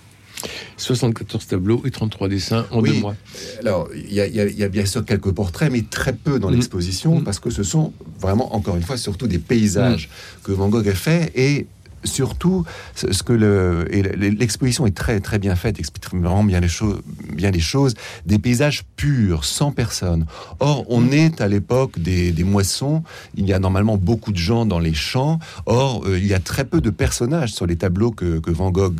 74 0.77 1.47
tableaux 1.47 1.81
et 1.85 1.91
33 1.91 2.27
dessins 2.27 2.65
en 2.71 2.81
Oui. 2.81 2.91
deux 2.93 2.99
mois. 2.99 3.15
Alors, 3.61 3.87
il 3.95 4.13
y, 4.13 4.19
a- 4.21 4.27
y 4.27 4.61
y 4.61 4.67
bien 4.69 4.85
sûr 4.85 5.03
quelques 5.05 5.31
portraits, 5.31 5.71
mais 5.71 5.83
très 5.83 6.13
peu 6.13 6.39
dans 6.39 6.49
Mm. 6.49 6.55
l'exposition, 6.55 7.19
Mm. 7.19 7.23
parce 7.23 7.39
que 7.39 7.49
ce 7.49 7.63
sont 7.63 7.93
vraiment, 8.19 8.53
encore 8.55 8.75
une 8.75 8.83
fois, 8.83 8.97
surtout 8.97 9.27
des 9.27 9.39
paysages 9.39 10.09
que 10.43 10.51
Van 10.51 10.67
Gogh 10.69 10.87
a 10.89 10.93
fait, 10.95 11.31
et 11.35 11.67
surtout, 12.05 12.63
ce 12.95 13.23
que 13.23 13.33
le, 13.33 13.87
et 13.91 14.01
l'exposition 14.31 14.85
est 14.87 14.95
très 14.95 15.19
très 15.19 15.39
bien 15.39 15.55
faite, 15.55 15.79
explique 15.79 16.05
vraiment 16.13 16.43
bien 16.43 16.59
les 16.59 16.67
choses, 16.67 17.01
bien 17.33 17.51
les 17.51 17.59
choses, 17.59 17.93
des 18.25 18.39
paysages 18.39 18.83
purs, 18.95 19.43
sans 19.45 19.71
personne. 19.71 20.25
Or, 20.59 20.85
on 20.89 21.11
est 21.11 21.41
à 21.41 21.47
l'époque 21.47 21.99
des, 21.99 22.31
des 22.31 22.43
moissons. 22.43 23.03
Il 23.35 23.45
y 23.45 23.53
a 23.53 23.59
normalement 23.59 23.97
beaucoup 23.97 24.31
de 24.31 24.37
gens 24.37 24.65
dans 24.65 24.79
les 24.79 24.93
champs. 24.93 25.39
Or, 25.65 26.03
euh, 26.05 26.17
il 26.17 26.25
y 26.27 26.33
a 26.33 26.39
très 26.39 26.65
peu 26.65 26.81
de 26.81 26.89
personnages 26.89 27.53
sur 27.53 27.65
les 27.65 27.75
tableaux 27.75 28.11
que, 28.11 28.39
que 28.39 28.51
Van 28.51 28.71
Gogh 28.71 28.95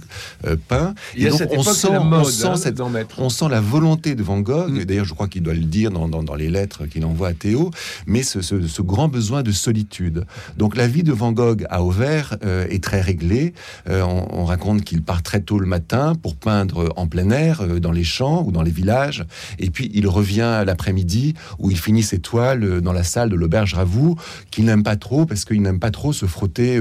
euh, 0.46 0.56
peint. 0.68 0.94
A 1.20 1.30
donc, 1.30 1.42
on 1.58 1.64
sent, 1.64 1.88
la 1.92 2.02
on 2.02 2.06
mode 2.06 2.26
sent 2.26 2.48
hein, 2.48 2.56
cette 2.58 2.82
on 3.18 3.30
sent 3.30 3.46
la 3.50 3.62
volonté 3.62 4.16
de 4.16 4.24
Van 4.24 4.40
Gogh, 4.40 4.72
Mm. 4.72 4.78
et 4.82 4.86
d'ailleurs 4.86 5.06
je 5.06 5.14
crois 5.14 5.28
qu'il 5.28 5.44
doit 5.44 5.54
le 5.54 5.60
dire 5.62 5.92
dans, 5.92 6.08
dans- 6.08 6.24
dans 6.24 6.36
les 6.36 6.50
lettres 6.50 6.86
qu'il 6.88 7.06
envoie 7.06 7.30
à 7.30 7.34
Théo, 7.34 7.72
mais 8.08 8.24
ce, 8.24 8.42
ce- 8.42 8.68
ce 8.68 8.82
grand 8.82 9.08
besoin 9.08 9.44
de 9.44 9.52
solitude. 9.52 10.26
Donc 10.58 10.76
la 10.76 10.88
vie 10.88 11.04
de 11.04 11.12
Van 11.12 11.32
Gogh 11.32 11.66
à 11.70 11.84
Auvers 11.84 12.38
euh, 12.44 12.66
est 12.70 12.84
très 12.84 12.95
réglée. 13.02 13.54
Euh, 13.90 14.02
on, 14.02 14.28
on 14.32 14.46
raconte 14.46 14.84
qu'il 14.84 15.02
part 15.02 15.24
très 15.24 15.42
tôt 15.42 15.60
le 15.60 15.68
matin 15.68 16.14
pour 16.22 16.36
peindre 16.36 16.94
en 16.96 17.08
plein 17.08 17.30
air, 17.30 17.62
euh, 17.62 17.80
dans 17.80 17.92
les 17.92 18.04
champs 18.04 18.44
ou 18.46 18.52
dans 18.52 18.62
les 18.62 18.72
villages, 18.72 19.26
et 19.60 19.70
puis 19.70 19.92
il 19.94 20.08
revient 20.08 20.64
l'après-midi 20.66 21.34
où 21.60 21.72
il 21.72 21.78
finit 21.78 22.04
ses 22.04 22.20
toiles 22.20 22.64
euh, 22.64 22.82
dans 22.82 22.94
la 22.94 23.04
salle 23.04 23.30
de 23.30 23.36
l'auberge 23.36 23.74
Ravoux, 23.74 24.16
qu'il 24.52 24.66
n'aime 24.66 24.84
pas 24.84 24.96
trop 24.96 25.26
parce 25.26 25.46
qu'il 25.46 25.62
n'aime 25.62 25.80
pas 25.80 25.92
trop 25.92 26.14
se 26.14 26.26
frotter 26.26 26.80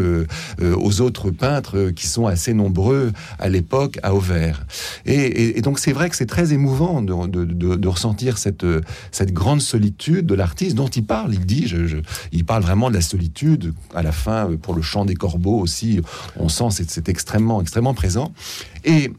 aux 0.60 1.00
autres 1.00 1.30
peintres 1.30 1.90
qui 1.90 2.06
sont 2.06 2.26
assez 2.26 2.54
nombreux 2.54 3.12
à 3.38 3.48
l'époque 3.48 3.98
à 4.02 4.14
Auvers. 4.14 4.66
Et, 5.06 5.60
donc 5.62 5.78
c'est 5.78 5.92
vrai 5.92 6.10
que 6.10 6.16
c'est 6.16 6.26
très 6.26 6.52
émouvant 6.52 7.02
de, 7.02 7.88
ressentir 7.88 8.38
cette, 8.38 8.64
grande 9.32 9.60
solitude 9.60 10.26
de 10.26 10.34
l'artiste 10.34 10.76
dont 10.76 10.88
il 10.88 11.04
parle. 11.04 11.34
Il 11.34 11.46
dit, 11.46 11.66
je, 11.66 11.98
il 12.32 12.44
parle 12.44 12.62
vraiment 12.62 12.90
de 12.90 12.94
la 12.94 13.00
solitude. 13.00 13.74
À 13.94 14.02
la 14.02 14.12
fin, 14.12 14.50
pour 14.60 14.74
le 14.74 14.82
chant 14.82 15.04
des 15.04 15.14
corbeaux 15.14 15.58
aussi, 15.58 16.00
on 16.38 16.48
sent 16.48 16.64
c'est, 16.70 16.90
c'est 16.90 17.08
extrêmement, 17.08 17.60
extrêmement 17.60 17.94
présent. 17.94 18.32
Et 18.84 19.10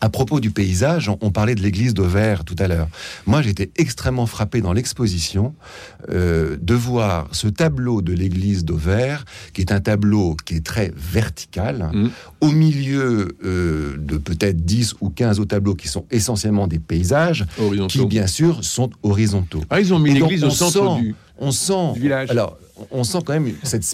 À 0.00 0.10
propos 0.10 0.38
du 0.40 0.50
paysage, 0.50 1.08
on, 1.22 1.30
parlait 1.30 1.54
de 1.54 1.62
l'église 1.62 1.94
d'Auvers 1.94 2.44
tout 2.44 2.56
à 2.58 2.68
l'heure. 2.68 2.88
Moi, 3.26 3.40
j'étais 3.40 3.70
extrêmement 3.76 4.26
frappé 4.26 4.60
dans 4.60 4.74
l'exposition 4.74 5.54
euh, 6.10 6.58
de 6.60 6.74
voir 6.74 7.28
ce 7.32 7.48
tableau 7.48 8.02
de 8.02 8.12
l'église 8.12 8.66
d'Auvers, 8.66 9.24
qui 9.54 9.62
est 9.62 9.72
un 9.72 9.80
tableau 9.80 10.36
qui 10.44 10.56
est 10.56 10.66
très 10.66 10.92
vertical, 10.94 11.88
Mm. 11.94 12.08
au 12.42 12.50
milieu 12.50 13.34
euh, 13.44 13.96
de 13.96 14.18
peut-être 14.18 14.62
10 14.66 14.96
ou 15.00 15.08
15 15.08 15.40
autres 15.40 15.48
tableaux 15.56 15.74
qui 15.74 15.88
sont 15.88 16.04
essentiellement 16.10 16.66
des 16.66 16.80
paysages, 16.80 17.46
qui 17.88 18.04
bien 18.04 18.26
sûr 18.26 18.62
sont 18.62 18.90
horizontaux. 19.02 19.62
Ah, 19.70 19.80
ils 19.80 19.94
ont 19.94 19.98
mis 19.98 20.12
l'église 20.12 20.44
au 20.44 20.50
centre 20.50 20.96
sent- 20.96 21.00
du, 21.02 21.14
On 21.38 21.50
sent, 21.50 21.92
du 21.94 22.00
village. 22.00 22.30
alors, 22.30 22.58
on 22.90 23.04
sent 23.04 23.18
quand 23.24 23.32
même 23.34 23.52
cette, 23.62 23.84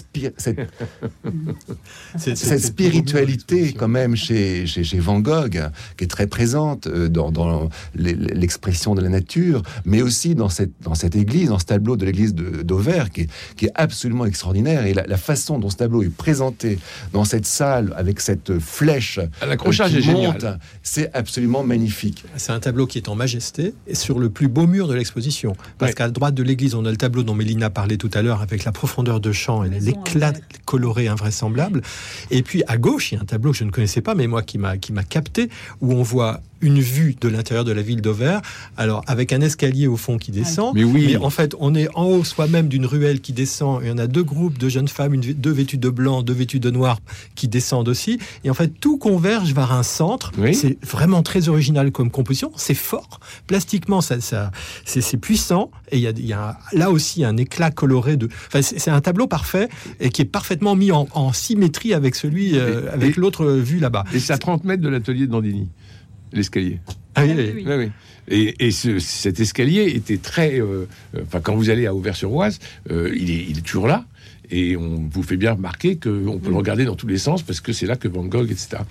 cette 2.17 2.59
spiritualité 2.59 3.73
quand 3.73 3.87
même 3.87 4.15
chez, 4.15 4.65
chez, 4.65 4.83
chez 4.83 4.99
Van 4.99 5.19
Gogh, 5.19 5.59
qui 5.97 6.03
est 6.03 6.07
très 6.07 6.27
présente 6.27 6.87
euh, 6.87 7.07
dans, 7.09 7.31
dans 7.31 7.69
l'e- 7.95 8.13
l'expression 8.33 8.95
de 8.95 9.01
la 9.01 9.09
nature, 9.09 9.61
mais 9.85 10.01
aussi 10.01 10.35
dans 10.35 10.49
cette, 10.49 10.71
dans 10.81 10.95
cette 10.95 11.15
église, 11.15 11.49
dans 11.49 11.59
ce 11.59 11.65
tableau 11.65 11.95
de 11.97 12.05
l'église 12.05 12.33
d'Auvers, 12.33 13.11
qui, 13.11 13.21
est- 13.21 13.29
qui 13.55 13.65
est 13.65 13.71
absolument 13.75 14.25
extraordinaire. 14.25 14.85
Et 14.85 14.93
la, 14.93 15.03
la 15.05 15.17
façon 15.17 15.59
dont 15.59 15.69
ce 15.69 15.77
tableau 15.77 16.03
est 16.03 16.09
présenté 16.09 16.79
dans 17.13 17.25
cette 17.25 17.45
salle, 17.45 17.93
avec 17.97 18.19
cette 18.19 18.57
flèche 18.59 19.19
Ah, 19.41 19.45
L'accrochage 19.45 19.93
euh, 19.95 19.99
est 19.99 20.11
monte, 20.13 20.39
génial. 20.41 20.59
c'est 20.83 21.13
absolument 21.13 21.63
magnifique. 21.63 22.23
C'est 22.35 22.51
un 22.51 22.59
tableau 22.59 22.87
qui 22.87 22.97
est 22.97 23.09
en 23.09 23.15
majesté 23.15 23.73
et 23.87 23.95
sur 23.95 24.19
le 24.19 24.29
plus 24.29 24.47
beau 24.47 24.67
mur 24.67 24.87
de 24.87 24.93
l'exposition. 24.95 25.55
Parce 25.77 25.91
Ouais. 25.91 25.95
qu'à 25.95 26.09
droite 26.09 26.35
de 26.35 26.43
l'église, 26.43 26.75
on 26.75 26.85
a 26.85 26.91
le 26.91 26.97
tableau 26.97 27.23
dont 27.23 27.35
Mélina 27.35 27.69
parlait 27.69 27.97
tout 27.97 28.09
à 28.13 28.21
l'heure 28.21 28.41
avec 28.41 28.63
la 28.63 28.70
profondeur 28.71 29.19
de 29.19 29.31
champ 29.31 29.63
et 29.63 29.69
l'éclat 29.69 30.33
coloré 30.65 31.07
invraisemblable. 31.07 31.81
Et 32.29 32.43
puis 32.43 32.63
à 32.67 32.77
gauche, 32.77 33.11
il 33.11 33.15
y 33.15 33.17
a 33.17 33.21
un 33.21 33.25
tableau 33.25 33.51
que 33.51 33.57
je 33.57 33.63
ne 33.63 33.71
connaissais 33.71 34.01
pas, 34.01 34.15
mais 34.15 34.27
moi 34.27 34.41
qui 34.41 34.57
m'a 34.57 34.77
qui 34.77 34.93
m'a 34.93 35.03
capté, 35.03 35.49
où 35.81 35.93
on 35.93 36.03
voit 36.03 36.41
une 36.61 36.79
vue 36.79 37.15
de 37.19 37.27
l'intérieur 37.27 37.65
de 37.65 37.71
la 37.71 37.81
ville 37.81 38.01
d'Auvers, 38.01 38.41
alors 38.77 39.03
avec 39.07 39.33
un 39.33 39.41
escalier 39.41 39.87
au 39.87 39.97
fond 39.97 40.17
qui 40.17 40.31
descend. 40.31 40.73
Mais 40.75 40.83
oui. 40.83 41.05
Mais 41.07 41.17
en 41.17 41.29
fait, 41.29 41.55
on 41.59 41.75
est 41.75 41.87
en 41.95 42.05
haut 42.05 42.23
soi-même 42.23 42.67
d'une 42.67 42.85
ruelle 42.85 43.21
qui 43.21 43.33
descend. 43.33 43.83
Et 43.83 43.91
on 43.91 43.97
a 43.97 44.07
deux 44.07 44.23
groupes 44.23 44.57
de 44.57 44.69
jeunes 44.69 44.87
femmes, 44.87 45.13
une, 45.13 45.21
deux 45.21 45.51
vêtues 45.51 45.77
de 45.77 45.89
blanc, 45.89 46.21
deux 46.23 46.33
vêtues 46.33 46.59
de 46.59 46.69
noir, 46.71 46.99
qui 47.35 47.47
descendent 47.47 47.87
aussi. 47.89 48.19
Et 48.43 48.49
en 48.49 48.53
fait, 48.53 48.71
tout 48.79 48.97
converge 48.97 49.53
vers 49.53 49.71
un 49.71 49.83
centre. 49.83 50.31
Oui. 50.37 50.53
C'est 50.55 50.77
vraiment 50.85 51.23
très 51.23 51.49
original 51.49 51.91
comme 51.91 52.11
composition. 52.11 52.51
C'est 52.55 52.73
fort. 52.73 53.19
Plastiquement, 53.47 54.01
ça, 54.01 54.21
ça, 54.21 54.51
c'est 54.85 55.17
puissant. 55.17 55.71
Et 55.91 55.97
il 55.97 56.01
y 56.03 56.07
a, 56.07 56.11
il 56.11 56.25
y 56.25 56.33
a 56.33 56.57
là 56.73 56.91
aussi 56.91 57.23
un 57.23 57.37
éclat 57.37 57.71
coloré 57.71 58.17
de. 58.17 58.29
Enfin, 58.47 58.61
c'est 58.61 58.91
un 58.91 59.01
tableau 59.01 59.27
parfait 59.27 59.67
et 59.99 60.09
qui 60.09 60.21
est 60.21 60.25
parfaitement 60.25 60.75
mis 60.75 60.91
en, 60.91 61.07
en 61.13 61.33
symétrie 61.33 61.93
avec 61.93 62.15
celui, 62.15 62.57
euh, 62.57 62.85
Et- 62.85 62.89
avec 62.89 63.17
l'autre 63.17 63.45
vue 63.47 63.79
là-bas. 63.79 64.03
Et 64.13 64.19
c'est 64.19 64.33
à 64.33 64.37
30 64.37 64.63
mètres 64.63 64.81
de 64.83 64.89
l'atelier 64.89 65.27
de 65.27 65.31
Dandini, 65.31 65.67
l'escalier. 66.33 66.79
Ah 67.15 67.23
oui, 67.25 67.33
oui. 67.55 67.65
oui. 67.67 67.91
Et, 68.27 68.67
et 68.67 68.71
ce- 68.71 68.99
cet 68.99 69.39
escalier 69.39 69.83
était 69.95 70.17
très. 70.17 70.59
euh, 70.59 70.87
euh, 71.15 71.21
Enfin, 71.23 71.41
quand 71.41 71.55
vous 71.55 71.69
allez 71.69 71.85
à 71.87 71.93
Auvers-sur-Oise, 71.93 72.59
euh, 72.91 73.11
il, 73.15 73.29
est, 73.31 73.45
il 73.49 73.57
est 73.57 73.61
toujours 73.65 73.87
là. 73.87 74.05
Et 74.51 74.75
on 74.77 75.07
vous 75.09 75.23
fait 75.23 75.37
bien 75.37 75.53
remarquer 75.53 75.95
qu'on 75.95 76.37
peut 76.39 76.49
le 76.49 76.55
regarder 76.57 76.85
dans 76.85 76.95
tous 76.95 77.07
les 77.07 77.17
sens 77.17 77.41
parce 77.41 77.61
que 77.61 77.71
c'est 77.73 77.85
là 77.85 77.95
que 77.95 78.07
Van 78.07 78.23
Gogh, 78.25 78.51
etc. 78.51 78.83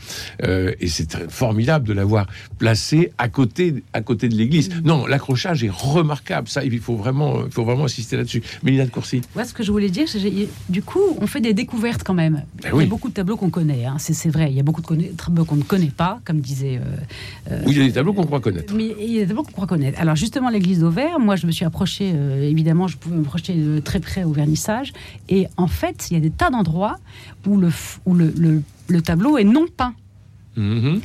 Euh, 0.43 0.73
et 0.81 0.89
c'est 0.89 1.29
formidable 1.31 1.87
de 1.87 1.93
l'avoir 1.93 2.27
placé 2.59 3.13
à 3.19 3.29
côté, 3.29 3.83
à 3.93 4.01
côté 4.01 4.29
de 4.29 4.35
l'église. 4.35 4.71
Non, 4.85 5.07
l'accrochage 5.07 5.63
est 5.65 5.71
remarquable. 5.71 6.49
Ça, 6.49 6.65
il 6.65 6.79
faut 6.81 6.97
vraiment, 6.97 7.45
il 7.45 7.53
faut 7.53 7.65
vraiment 7.65 7.85
insister 7.85 8.17
là-dessus. 8.17 8.43
Mélina 8.63 8.87
de 8.87 8.91
Courcy. 8.91 9.21
Ouais, 9.37 9.45
ce 9.45 9.53
que 9.55 9.63
je 9.63 9.71
voulais 9.71 9.91
dire, 9.91 10.09
c'est 10.09 10.19
que 10.19 10.47
du 10.69 10.83
coup, 10.83 11.01
on 11.21 11.27
fait 11.27 11.41
des 11.41 11.55
découvertes 11.55 12.03
quand 12.05 12.15
même. 12.15 12.43
Ben 12.63 12.71
Il 12.71 12.75
oui. 12.75 12.85
y 12.85 12.87
a 12.87 12.91
beaucoup 12.91 13.09
de 13.09 13.15
tableaux 13.15 13.37
qu'on 13.37 13.51
connaît, 13.51 13.85
hein, 13.85 13.97
c'est 13.99 14.29
vrai. 14.31 14.51
Il 14.51 14.57
y 14.57 14.61
a 14.61 14.63
beaucoup 14.63 14.81
de 14.83 15.03
tableaux 15.17 15.45
qu'on 15.45 15.57
ne 15.57 15.63
connaît 15.63 15.91
pas, 15.95 16.21
comme 16.25 16.41
disait. 16.41 16.81
euh, 17.51 17.63
Oui, 17.67 17.73
il 17.75 17.79
y 17.79 17.83
a 17.83 17.87
des 17.87 17.93
tableaux 17.93 18.13
qu'on 18.13 18.25
croit 18.25 18.41
connaître. 18.41 18.73
Mais 18.75 18.95
il 19.01 19.13
y 19.13 19.19
a 19.19 19.23
des 19.23 19.27
tableaux 19.29 19.43
qu'on 19.43 19.53
croit 19.53 19.67
connaître. 19.67 20.01
Alors 20.01 20.17
justement, 20.17 20.49
l'église 20.49 20.81
d'Auvers, 20.81 21.19
moi 21.21 21.37
je 21.37 21.47
me 21.47 21.53
suis 21.53 21.65
approchée, 21.65 22.13
euh, 22.15 22.49
évidemment, 22.49 22.89
je 22.89 22.97
pouvais 22.97 23.17
me 23.17 23.25
projeter 23.25 23.55
de 23.55 23.79
très 23.81 24.01
près 24.01 24.25
au 24.25 24.33
vernissage. 24.33 24.93
Et 25.29 25.47
en 25.57 25.67
fait, 25.67 26.09
il 26.11 26.15
y 26.15 26.17
a 26.17 26.21
des 26.21 26.31
tas 26.31 26.51
d'endroits 26.51 26.99
où, 27.47 27.57
le, 27.57 27.69
f- 27.69 27.99
où 28.07 28.15
le, 28.15 28.33
le- 28.37 28.63
le 28.89 29.03
tableau 29.03 29.39
est 29.39 29.45
non 29.45 29.67
peint. 29.77 29.95
Mhm. 30.57 31.01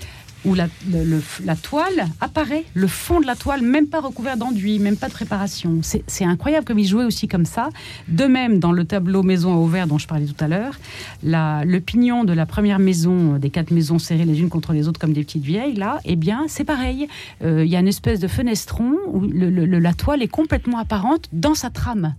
où 0.48 0.54
la, 0.54 0.68
le- 0.92 1.04
le- 1.04 1.24
la 1.44 1.56
toile 1.56 2.06
apparaît, 2.22 2.66
le 2.76 2.86
fond 2.86 3.20
de 3.20 3.26
la 3.26 3.36
toile, 3.36 3.64
même 3.64 3.88
pas 3.88 4.00
recouvert 4.00 4.38
d'enduit, 4.38 4.78
même 4.78 4.96
pas 4.96 5.08
de 5.08 5.14
préparation. 5.14 5.80
C'est 5.82 6.24
incroyable 6.26 6.66
comme 6.68 6.78
il 6.78 6.86
jouait 6.86 7.04
aussi 7.04 7.28
comme 7.28 7.46
ça. 7.46 7.70
De 8.08 8.26
même, 8.26 8.60
dans 8.60 8.72
le 8.72 8.86
tableau 8.86 9.24
Maison 9.24 9.54
à 9.54 9.58
Auvers 9.58 9.88
dont 9.88 9.98
je 9.98 10.08
parlais 10.08 10.28
tout 10.28 10.36
à 10.44 10.48
l'heure, 10.48 10.80
le 11.24 11.80
pignon 11.80 12.26
de 12.26 12.34
la 12.34 12.46
première 12.46 12.78
maison, 12.78 13.36
euh, 13.36 13.38
des 13.40 13.50
quatre 13.50 13.72
maisons 13.72 13.98
serrées 13.98 14.26
les 14.26 14.40
unes 14.40 14.50
contre 14.50 14.74
les 14.74 14.88
autres 14.88 15.00
comme 15.00 15.14
des 15.14 15.24
petites 15.24 15.44
vieilles, 15.44 15.74
là, 15.76 16.00
eh 16.06 16.16
bien, 16.16 16.46
c'est 16.48 16.64
pareil. 16.64 17.08
Euh, 17.44 17.64
Il 17.66 17.72
y 17.72 17.76
a 17.76 17.80
une 17.80 17.88
espèce 17.88 18.20
de 18.20 18.28
fenestron 18.28 18.94
où 19.08 19.22
le- 19.22 19.50
le- 19.50 19.66
le- 19.66 19.80
la 19.80 19.94
toile 19.94 20.22
est 20.22 20.28
complètement 20.28 20.78
apparente 20.78 21.28
dans 21.34 21.56
sa 21.56 21.72
trame. 21.72 22.14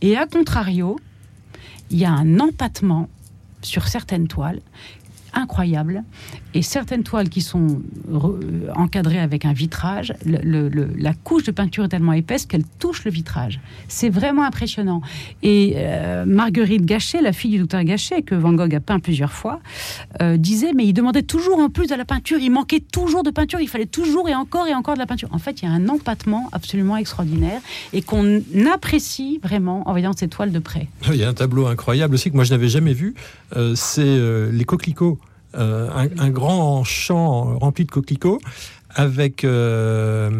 Et 0.00 0.16
à 0.16 0.24
contrario, 0.26 0.98
il 1.90 1.98
y 1.98 2.04
a 2.04 2.12
un 2.12 2.40
empattement 2.40 3.08
sur 3.62 3.88
certaines 3.88 4.28
toiles 4.28 4.62
incroyable 5.36 6.02
et 6.56 6.62
certaines 6.62 7.02
toiles 7.02 7.28
qui 7.28 7.42
sont 7.42 7.82
euh, 8.10 8.70
encadrées 8.74 9.18
avec 9.18 9.44
un 9.44 9.52
vitrage, 9.52 10.14
la 10.24 11.12
couche 11.12 11.44
de 11.44 11.50
peinture 11.50 11.84
est 11.84 11.88
tellement 11.88 12.14
épaisse 12.14 12.46
qu'elle 12.46 12.64
touche 12.78 13.04
le 13.04 13.10
vitrage. 13.10 13.60
C'est 13.88 14.08
vraiment 14.08 14.42
impressionnant. 14.42 15.02
Et 15.42 15.74
euh, 15.76 16.24
Marguerite 16.24 16.86
Gachet, 16.86 17.20
la 17.20 17.34
fille 17.34 17.50
du 17.50 17.58
docteur 17.58 17.84
Gachet, 17.84 18.22
que 18.22 18.34
Van 18.34 18.54
Gogh 18.54 18.74
a 18.74 18.80
peint 18.80 19.00
plusieurs 19.00 19.32
fois, 19.32 19.60
euh, 20.22 20.38
disait 20.38 20.72
mais 20.74 20.86
il 20.86 20.94
demandait 20.94 21.24
toujours 21.24 21.58
en 21.58 21.68
plus 21.68 21.88
de 21.88 21.94
la 21.94 22.06
peinture, 22.06 22.38
il 22.38 22.50
manquait 22.50 22.80
toujours 22.80 23.22
de 23.22 23.30
peinture, 23.30 23.60
il 23.60 23.68
fallait 23.68 23.84
toujours 23.84 24.30
et 24.30 24.34
encore 24.34 24.66
et 24.66 24.74
encore 24.74 24.94
de 24.94 25.00
la 25.00 25.06
peinture. 25.06 25.28
En 25.32 25.38
fait, 25.38 25.60
il 25.60 25.66
y 25.66 25.68
a 25.68 25.72
un 25.72 25.90
empattement 25.90 26.48
absolument 26.52 26.96
extraordinaire 26.96 27.60
et 27.92 28.00
qu'on 28.00 28.40
apprécie 28.72 29.40
vraiment 29.42 29.86
en 29.86 29.90
voyant 29.90 30.14
ces 30.16 30.28
toiles 30.28 30.52
de 30.52 30.58
près. 30.58 30.88
Il 31.10 31.16
y 31.16 31.24
a 31.24 31.28
un 31.28 31.34
tableau 31.34 31.66
incroyable 31.66 32.14
aussi 32.14 32.30
que 32.30 32.36
moi 32.36 32.44
je 32.44 32.52
n'avais 32.52 32.68
jamais 32.68 32.94
vu. 32.94 33.14
c'est 33.74 34.50
les 34.50 34.64
coquelicots. 34.64 35.18
Euh, 35.56 35.88
un, 35.94 36.08
un 36.18 36.30
grand 36.30 36.84
champ 36.84 37.58
rempli 37.58 37.84
de 37.84 37.90
coquelicots 37.90 38.40
avec, 38.96 39.44
euh, 39.44 40.30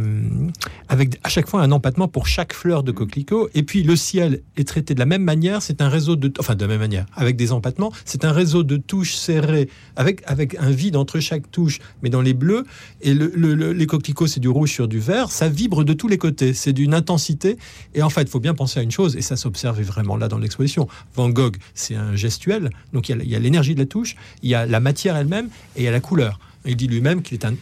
avec 0.88 1.19
à 1.23 1.29
chaque 1.29 1.49
fois 1.49 1.62
un 1.62 1.71
empattement 1.73 2.09
pour 2.09 2.27
chaque 2.27 2.55
fleur 2.55 2.83
de 2.83 2.90
coquelicot. 2.90 3.51
Et 3.55 3.62
puis 3.62 3.83
le 3.83 3.97
ciel 3.97 4.40
est 4.57 4.66
traité 4.66 4.95
de 4.95 4.99
la 4.99 5.05
même 5.07 5.23
manière. 5.23 5.61
C'est 5.61 5.83
un 5.83 5.88
réseau 5.90 6.16
de, 6.16 6.33
enfin 6.38 6.55
de 6.55 6.62
la 6.62 6.69
même 6.69 6.81
manière, 6.81 7.05
avec 7.14 7.37
des 7.37 7.53
empattements. 7.53 7.92
C'est 8.07 8.25
un 8.25 8.33
réseau 8.33 8.62
de 8.62 8.79
touches 8.79 9.14
serrées 9.14 9.69
avec, 9.95 10.23
avec 10.27 10.57
un 10.59 10.71
vide 10.71 10.97
entre 10.97 11.21
chaque 11.21 11.51
touche, 11.51 11.81
mais 12.03 12.09
dans 12.09 12.23
les 12.23 12.33
bleus. 12.35 12.64
Et 13.03 13.12
le, 13.14 13.31
le- 13.35 13.55
le- 13.55 13.73
les 13.75 13.87
coquelicots, 13.87 14.27
c'est 14.27 14.40
du 14.40 14.49
rouge 14.49 14.73
sur 14.73 14.88
du 14.88 14.99
vert. 14.99 15.31
Ça 15.31 15.49
vibre 15.51 15.85
de 15.85 15.92
tous 15.92 16.09
les 16.09 16.19
côtés. 16.19 16.55
C'est 16.55 16.73
d'une 16.73 16.95
intensité. 16.95 17.59
Et 17.95 18.03
en 18.03 18.11
fait, 18.11 18.23
il 18.23 18.29
faut 18.29 18.40
bien 18.40 18.55
penser 18.55 18.81
à 18.81 18.83
une 18.83 18.90
chose, 18.90 19.16
et 19.16 19.23
ça 19.23 19.37
s'observe 19.37 19.81
vraiment 19.83 20.16
là 20.16 20.29
dans 20.29 20.38
l'exposition. 20.38 20.88
Van 21.14 21.29
Gogh, 21.29 21.57
c'est 21.75 21.95
un 21.95 22.16
gestuel. 22.16 22.71
Donc 22.95 23.11
il 23.11 23.23
y 23.29 23.37
a 23.37 23.38
l'énergie 23.38 23.75
de 23.75 23.81
la 23.81 23.87
touche, 23.87 24.16
il 24.42 24.49
y 24.49 24.55
a 24.55 24.64
la 24.64 24.81
matière 24.81 25.14
elle-même, 25.16 25.49
et 25.77 25.81
il 25.83 25.85
y 25.85 25.88
a 25.88 25.90
la 25.90 26.01
couleur. 26.01 26.38
Il 26.64 26.75
dit 26.77 26.87
lui-même 26.88 27.21
qu'il 27.23 27.35
est 27.38 27.45
un 27.45 27.55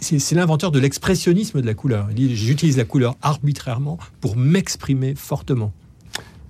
c'est 0.00 0.34
l'inventeur 0.34 0.70
de 0.70 0.78
l'expressionnisme 0.78 1.60
de 1.60 1.66
la 1.66 1.74
couleur. 1.74 2.06
Il 2.10 2.14
dit 2.14 2.36
j'utilise 2.36 2.76
la 2.76 2.84
couleur 2.84 3.16
arbitrairement 3.22 3.98
pour 4.20 4.36
m'exprimer 4.36 5.14
fortement. 5.14 5.72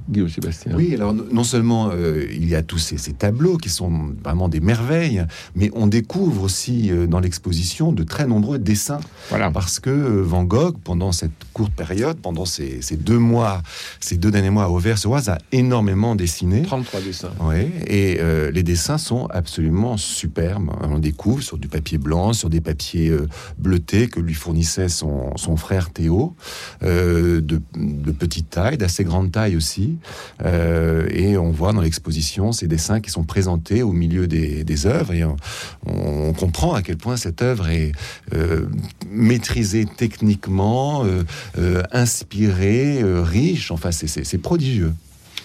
Guillaume 0.09 0.29
Sébastien. 0.29 0.73
Oui, 0.75 0.95
alors 0.95 1.15
non 1.15 1.45
seulement 1.45 1.91
euh, 1.93 2.27
il 2.31 2.49
y 2.49 2.55
a 2.55 2.63
tous 2.63 2.79
ces, 2.79 2.99
ces 2.99 3.13
tableaux 3.13 3.57
qui 3.57 3.69
sont 3.69 4.13
vraiment 4.25 4.49
des 4.49 4.61
merveilles, 4.61 5.25
mais 5.55 5.71
on 5.75 5.87
découvre 5.87 6.43
aussi 6.43 6.91
euh, 6.91 7.07
dans 7.07 7.21
l'exposition 7.21 7.93
de 7.93 8.03
très 8.03 8.27
nombreux 8.27 8.59
dessins. 8.59 9.01
Voilà. 9.31 9.51
Parce 9.51 9.81
que 9.81 9.91
euh, 9.91 10.23
Van 10.23 10.45
Gogh, 10.45 10.77
pendant 10.83 11.13
cette 11.13 11.33
courte 11.53 11.73
période, 11.73 12.19
pendant 12.19 12.45
ces, 12.45 12.83
ces 12.83 12.97
deux 12.97 13.19
mois, 13.19 13.63
ces 14.01 14.17
deux 14.17 14.31
derniers 14.31 14.51
mois 14.51 14.65
à 14.65 14.69
Auvers-sur-Oise, 14.69 15.29
a 15.29 15.39
énormément 15.53 16.15
dessiné. 16.15 16.63
33 16.63 17.01
dessins. 17.01 17.31
Oui, 17.41 17.71
et 17.87 18.19
euh, 18.21 18.51
les 18.51 18.63
dessins 18.63 18.99
sont 18.99 19.27
absolument 19.27 19.97
superbes. 19.97 20.71
On 20.83 20.99
découvre 20.99 21.43
sur 21.43 21.59
du 21.59 21.69
papier 21.69 21.99
blanc, 21.99 22.33
sur 22.33 22.51
des 22.51 22.61
papiers 22.61 23.09
euh, 23.09 23.29
bleutés 23.59 24.09
que 24.09 24.21
lui 24.21 24.35
fournissait 24.35 24.89
son, 24.89 25.37
son 25.37 25.57
frère 25.57 25.91
Théo, 25.91 26.35
euh, 26.83 27.41
de, 27.41 27.61
de 27.77 28.13
petite 28.13 28.51
taille, 28.51 28.79
d'assez 28.79 29.05
grande 29.05 29.33
taille 29.33 29.57
aussi. 29.57 29.92
Euh, 30.45 31.07
et 31.11 31.37
on 31.37 31.51
voit 31.51 31.73
dans 31.73 31.81
l'exposition 31.81 32.53
ces 32.53 32.67
dessins 32.69 33.01
qui 33.01 33.11
sont 33.11 33.25
présentés 33.25 33.83
au 33.83 33.93
milieu 33.93 34.27
des, 34.27 34.65
des 34.65 34.87
œuvres. 34.87 35.13
Et 35.13 35.25
on, 35.25 35.37
on 35.87 36.33
comprend 36.33 36.75
à 36.75 36.83
quel 36.83 36.97
point 36.97 37.17
cette 37.17 37.43
œuvre 37.43 37.69
est 37.69 37.93
euh, 38.35 38.67
maîtrisée 39.11 39.87
techniquement, 39.97 41.05
euh, 41.05 41.23
euh, 41.59 41.83
inspirée, 41.93 43.03
euh, 43.03 43.23
riche. 43.23 43.71
Enfin, 43.71 43.91
c'est- 43.93 44.07
c'est 44.07 44.25
c'est 44.25 44.39
prodigieux. 44.39 44.93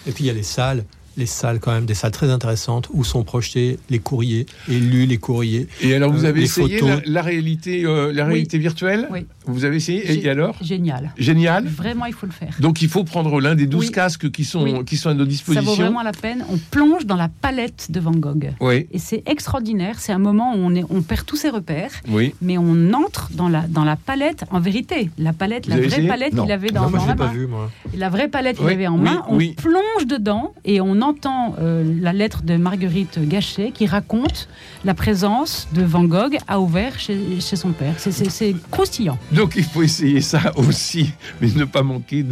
Et 0.06 0.12
puis 0.12 0.24
il 0.24 0.26
y 0.28 0.30
a 0.30 0.34
les 0.34 0.42
salles, 0.42 0.84
les 1.16 1.26
salles 1.26 1.58
quand 1.60 1.72
même, 1.72 1.84
des 1.86 1.94
salles 1.94 2.12
très 2.12 2.30
intéressantes 2.30 2.88
où 2.92 3.02
sont 3.04 3.24
projetés 3.24 3.78
les 3.90 3.98
courriers 3.98 4.46
et 4.68 4.78
lus 4.78 5.04
les 5.06 5.18
courriers. 5.18 5.66
Et 5.82 5.94
alors, 5.94 6.12
vous 6.12 6.24
Euh, 6.24 6.28
avez 6.28 6.40
les 6.40 6.46
essayé 6.46 6.80
la, 6.80 7.00
la 7.04 7.22
réalité, 7.22 7.84
euh, 7.84 8.12
la 8.12 8.24
Oui. 8.24 8.30
réalité 8.34 8.58
virtuelle? 8.58 9.08
Oui. 9.10 9.26
Vous 9.48 9.64
avez 9.64 9.76
essayé 9.76 10.24
et, 10.24 10.28
alors 10.28 10.56
Génial. 10.62 11.12
Génial. 11.18 11.66
Vraiment, 11.66 12.04
il 12.06 12.12
faut 12.12 12.26
le 12.26 12.32
faire. 12.32 12.54
Donc 12.60 12.82
il 12.82 12.88
faut 12.88 13.04
prendre 13.04 13.40
l'un 13.40 13.54
des 13.54 13.66
12 13.66 13.86
Oui. 13.86 13.90
casques 13.92 14.30
qui 14.30 14.44
sont, 14.44 14.62
Oui. 14.62 14.84
qui 14.84 14.96
sont 14.96 15.08
à 15.10 15.14
nos 15.14 15.24
Ça 15.24 15.28
dispositions. 15.30 15.64
vaut 15.64 15.74
vraiment 15.74 16.02
la 16.02 16.12
peine. 16.12 16.44
On 16.50 16.58
plonge 16.70 17.06
dans 17.06 17.16
la 17.16 17.28
palette 17.28 17.90
de 17.90 17.98
Van 18.00 18.12
Gogh. 18.12 18.52
Oui, 18.60 18.86
Et 18.92 18.98
c'est 18.98 19.22
extraordinaire. 19.26 19.96
C'est 19.98 20.12
un 20.12 20.18
moment 20.18 20.54
où 20.54 20.58
on, 20.58 20.74
est, 20.74 20.84
on 20.90 21.02
perd 21.02 21.24
tous 21.26 21.36
ses 21.36 21.48
repères, 21.50 21.90
oui. 22.08 22.34
mais 22.42 22.58
on 22.58 22.92
entre 22.92 23.30
dans 23.32 23.48
la, 23.48 23.62
dans 23.68 23.84
la 23.84 23.96
palette 23.96 24.44
en 24.50 24.60
vérité. 24.60 25.10
La 25.18 25.32
palette, 25.32 25.66
Vous 25.68 25.76
la 25.76 25.86
vraie 25.88 26.06
palette 26.06 26.34
qu'il 26.40 26.52
avait 26.52 26.70
dans, 26.70 26.82
Non, 26.82 26.90
moi, 26.90 26.98
dans 26.98 27.04
je 27.04 27.08
la 27.08 27.14
l'ai 27.14 27.18
pas 27.18 27.26
main. 27.26 27.32
vu, 27.32 27.46
moi. 27.46 27.70
La 27.96 28.08
vraie 28.10 28.28
palette 28.28 28.56
qu'il 28.56 28.66
Oui, 28.66 28.72
avait 28.74 28.86
en 28.86 28.96
oui, 28.96 29.02
main, 29.04 29.22
on 29.28 29.36
oui. 29.36 29.54
plonge 29.56 30.06
dedans 30.06 30.52
et 30.64 30.80
on 30.80 31.00
entend 31.00 31.54
euh, 31.60 31.82
la 32.00 32.12
lettre 32.12 32.42
de 32.42 32.56
Marguerite 32.56 33.18
Gachet 33.26 33.70
qui 33.72 33.86
raconte 33.86 34.48
la 34.84 34.94
présence 34.94 35.68
de 35.72 35.82
Van 35.82 36.04
Gogh 36.04 36.36
à 36.46 36.60
Auvers 36.60 36.98
chez, 36.98 37.40
chez 37.40 37.56
son 37.56 37.70
père. 37.72 37.94
C'est 37.98 38.54
croustillant. 38.70 39.18
Donc 39.38 39.54
il 39.54 39.62
faut 39.62 39.84
essayer 39.84 40.20
ça 40.20 40.52
aussi, 40.56 41.12
mais 41.40 41.46
ne 41.54 41.64
pas 41.64 41.84
manquer 41.84 42.24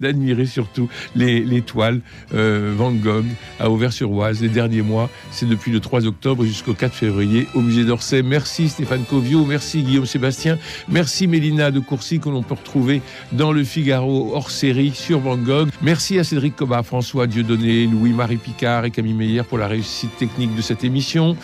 d'admirer 0.00 0.46
surtout 0.46 0.88
les, 1.16 1.40
les 1.40 1.62
toiles 1.62 2.00
euh, 2.32 2.72
Van 2.76 2.92
Gogh 2.92 3.26
à 3.58 3.68
Auvers-sur-Oise 3.70 4.40
les 4.40 4.48
derniers 4.48 4.82
mois. 4.82 5.10
C'est 5.32 5.48
depuis 5.48 5.72
le 5.72 5.80
3 5.80 6.06
octobre 6.06 6.44
jusqu'au 6.44 6.72
4 6.72 6.94
février 6.94 7.48
au 7.56 7.60
musée 7.60 7.84
d'Orsay. 7.84 8.22
Merci 8.22 8.68
Stéphane 8.68 9.02
Covio, 9.02 9.44
merci 9.44 9.82
Guillaume 9.82 10.06
Sébastien, 10.06 10.56
merci 10.88 11.26
Mélina 11.26 11.72
de 11.72 11.80
Courcy 11.80 12.20
que 12.20 12.28
l'on 12.28 12.44
peut 12.44 12.54
retrouver 12.54 13.02
dans 13.32 13.50
le 13.50 13.64
Figaro 13.64 14.30
hors 14.36 14.52
série 14.52 14.92
sur 14.94 15.18
Van 15.18 15.36
Gogh. 15.36 15.70
Merci 15.82 16.20
à 16.20 16.24
Cédric 16.24 16.54
Cobat, 16.54 16.84
François 16.84 17.26
Dieudonné, 17.26 17.88
Louis-Marie 17.88 18.36
Picard 18.36 18.84
et 18.84 18.92
Camille 18.92 19.14
Meyer 19.14 19.42
pour 19.42 19.58
la 19.58 19.66
réussite 19.66 20.16
technique 20.18 20.54
de 20.54 20.62
cette 20.62 20.84
émission. 20.84 21.36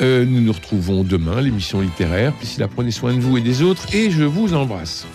Euh, 0.00 0.24
nous 0.24 0.40
nous 0.40 0.52
retrouvons 0.52 1.04
demain, 1.04 1.40
l'émission 1.40 1.80
littéraire. 1.80 2.32
Là, 2.58 2.68
prenez 2.68 2.90
soin 2.90 3.14
de 3.14 3.20
vous 3.20 3.38
et 3.38 3.40
des 3.40 3.62
autres 3.62 3.94
et 3.94 4.10
je 4.10 4.24
vous 4.24 4.54
embrasse. 4.54 5.06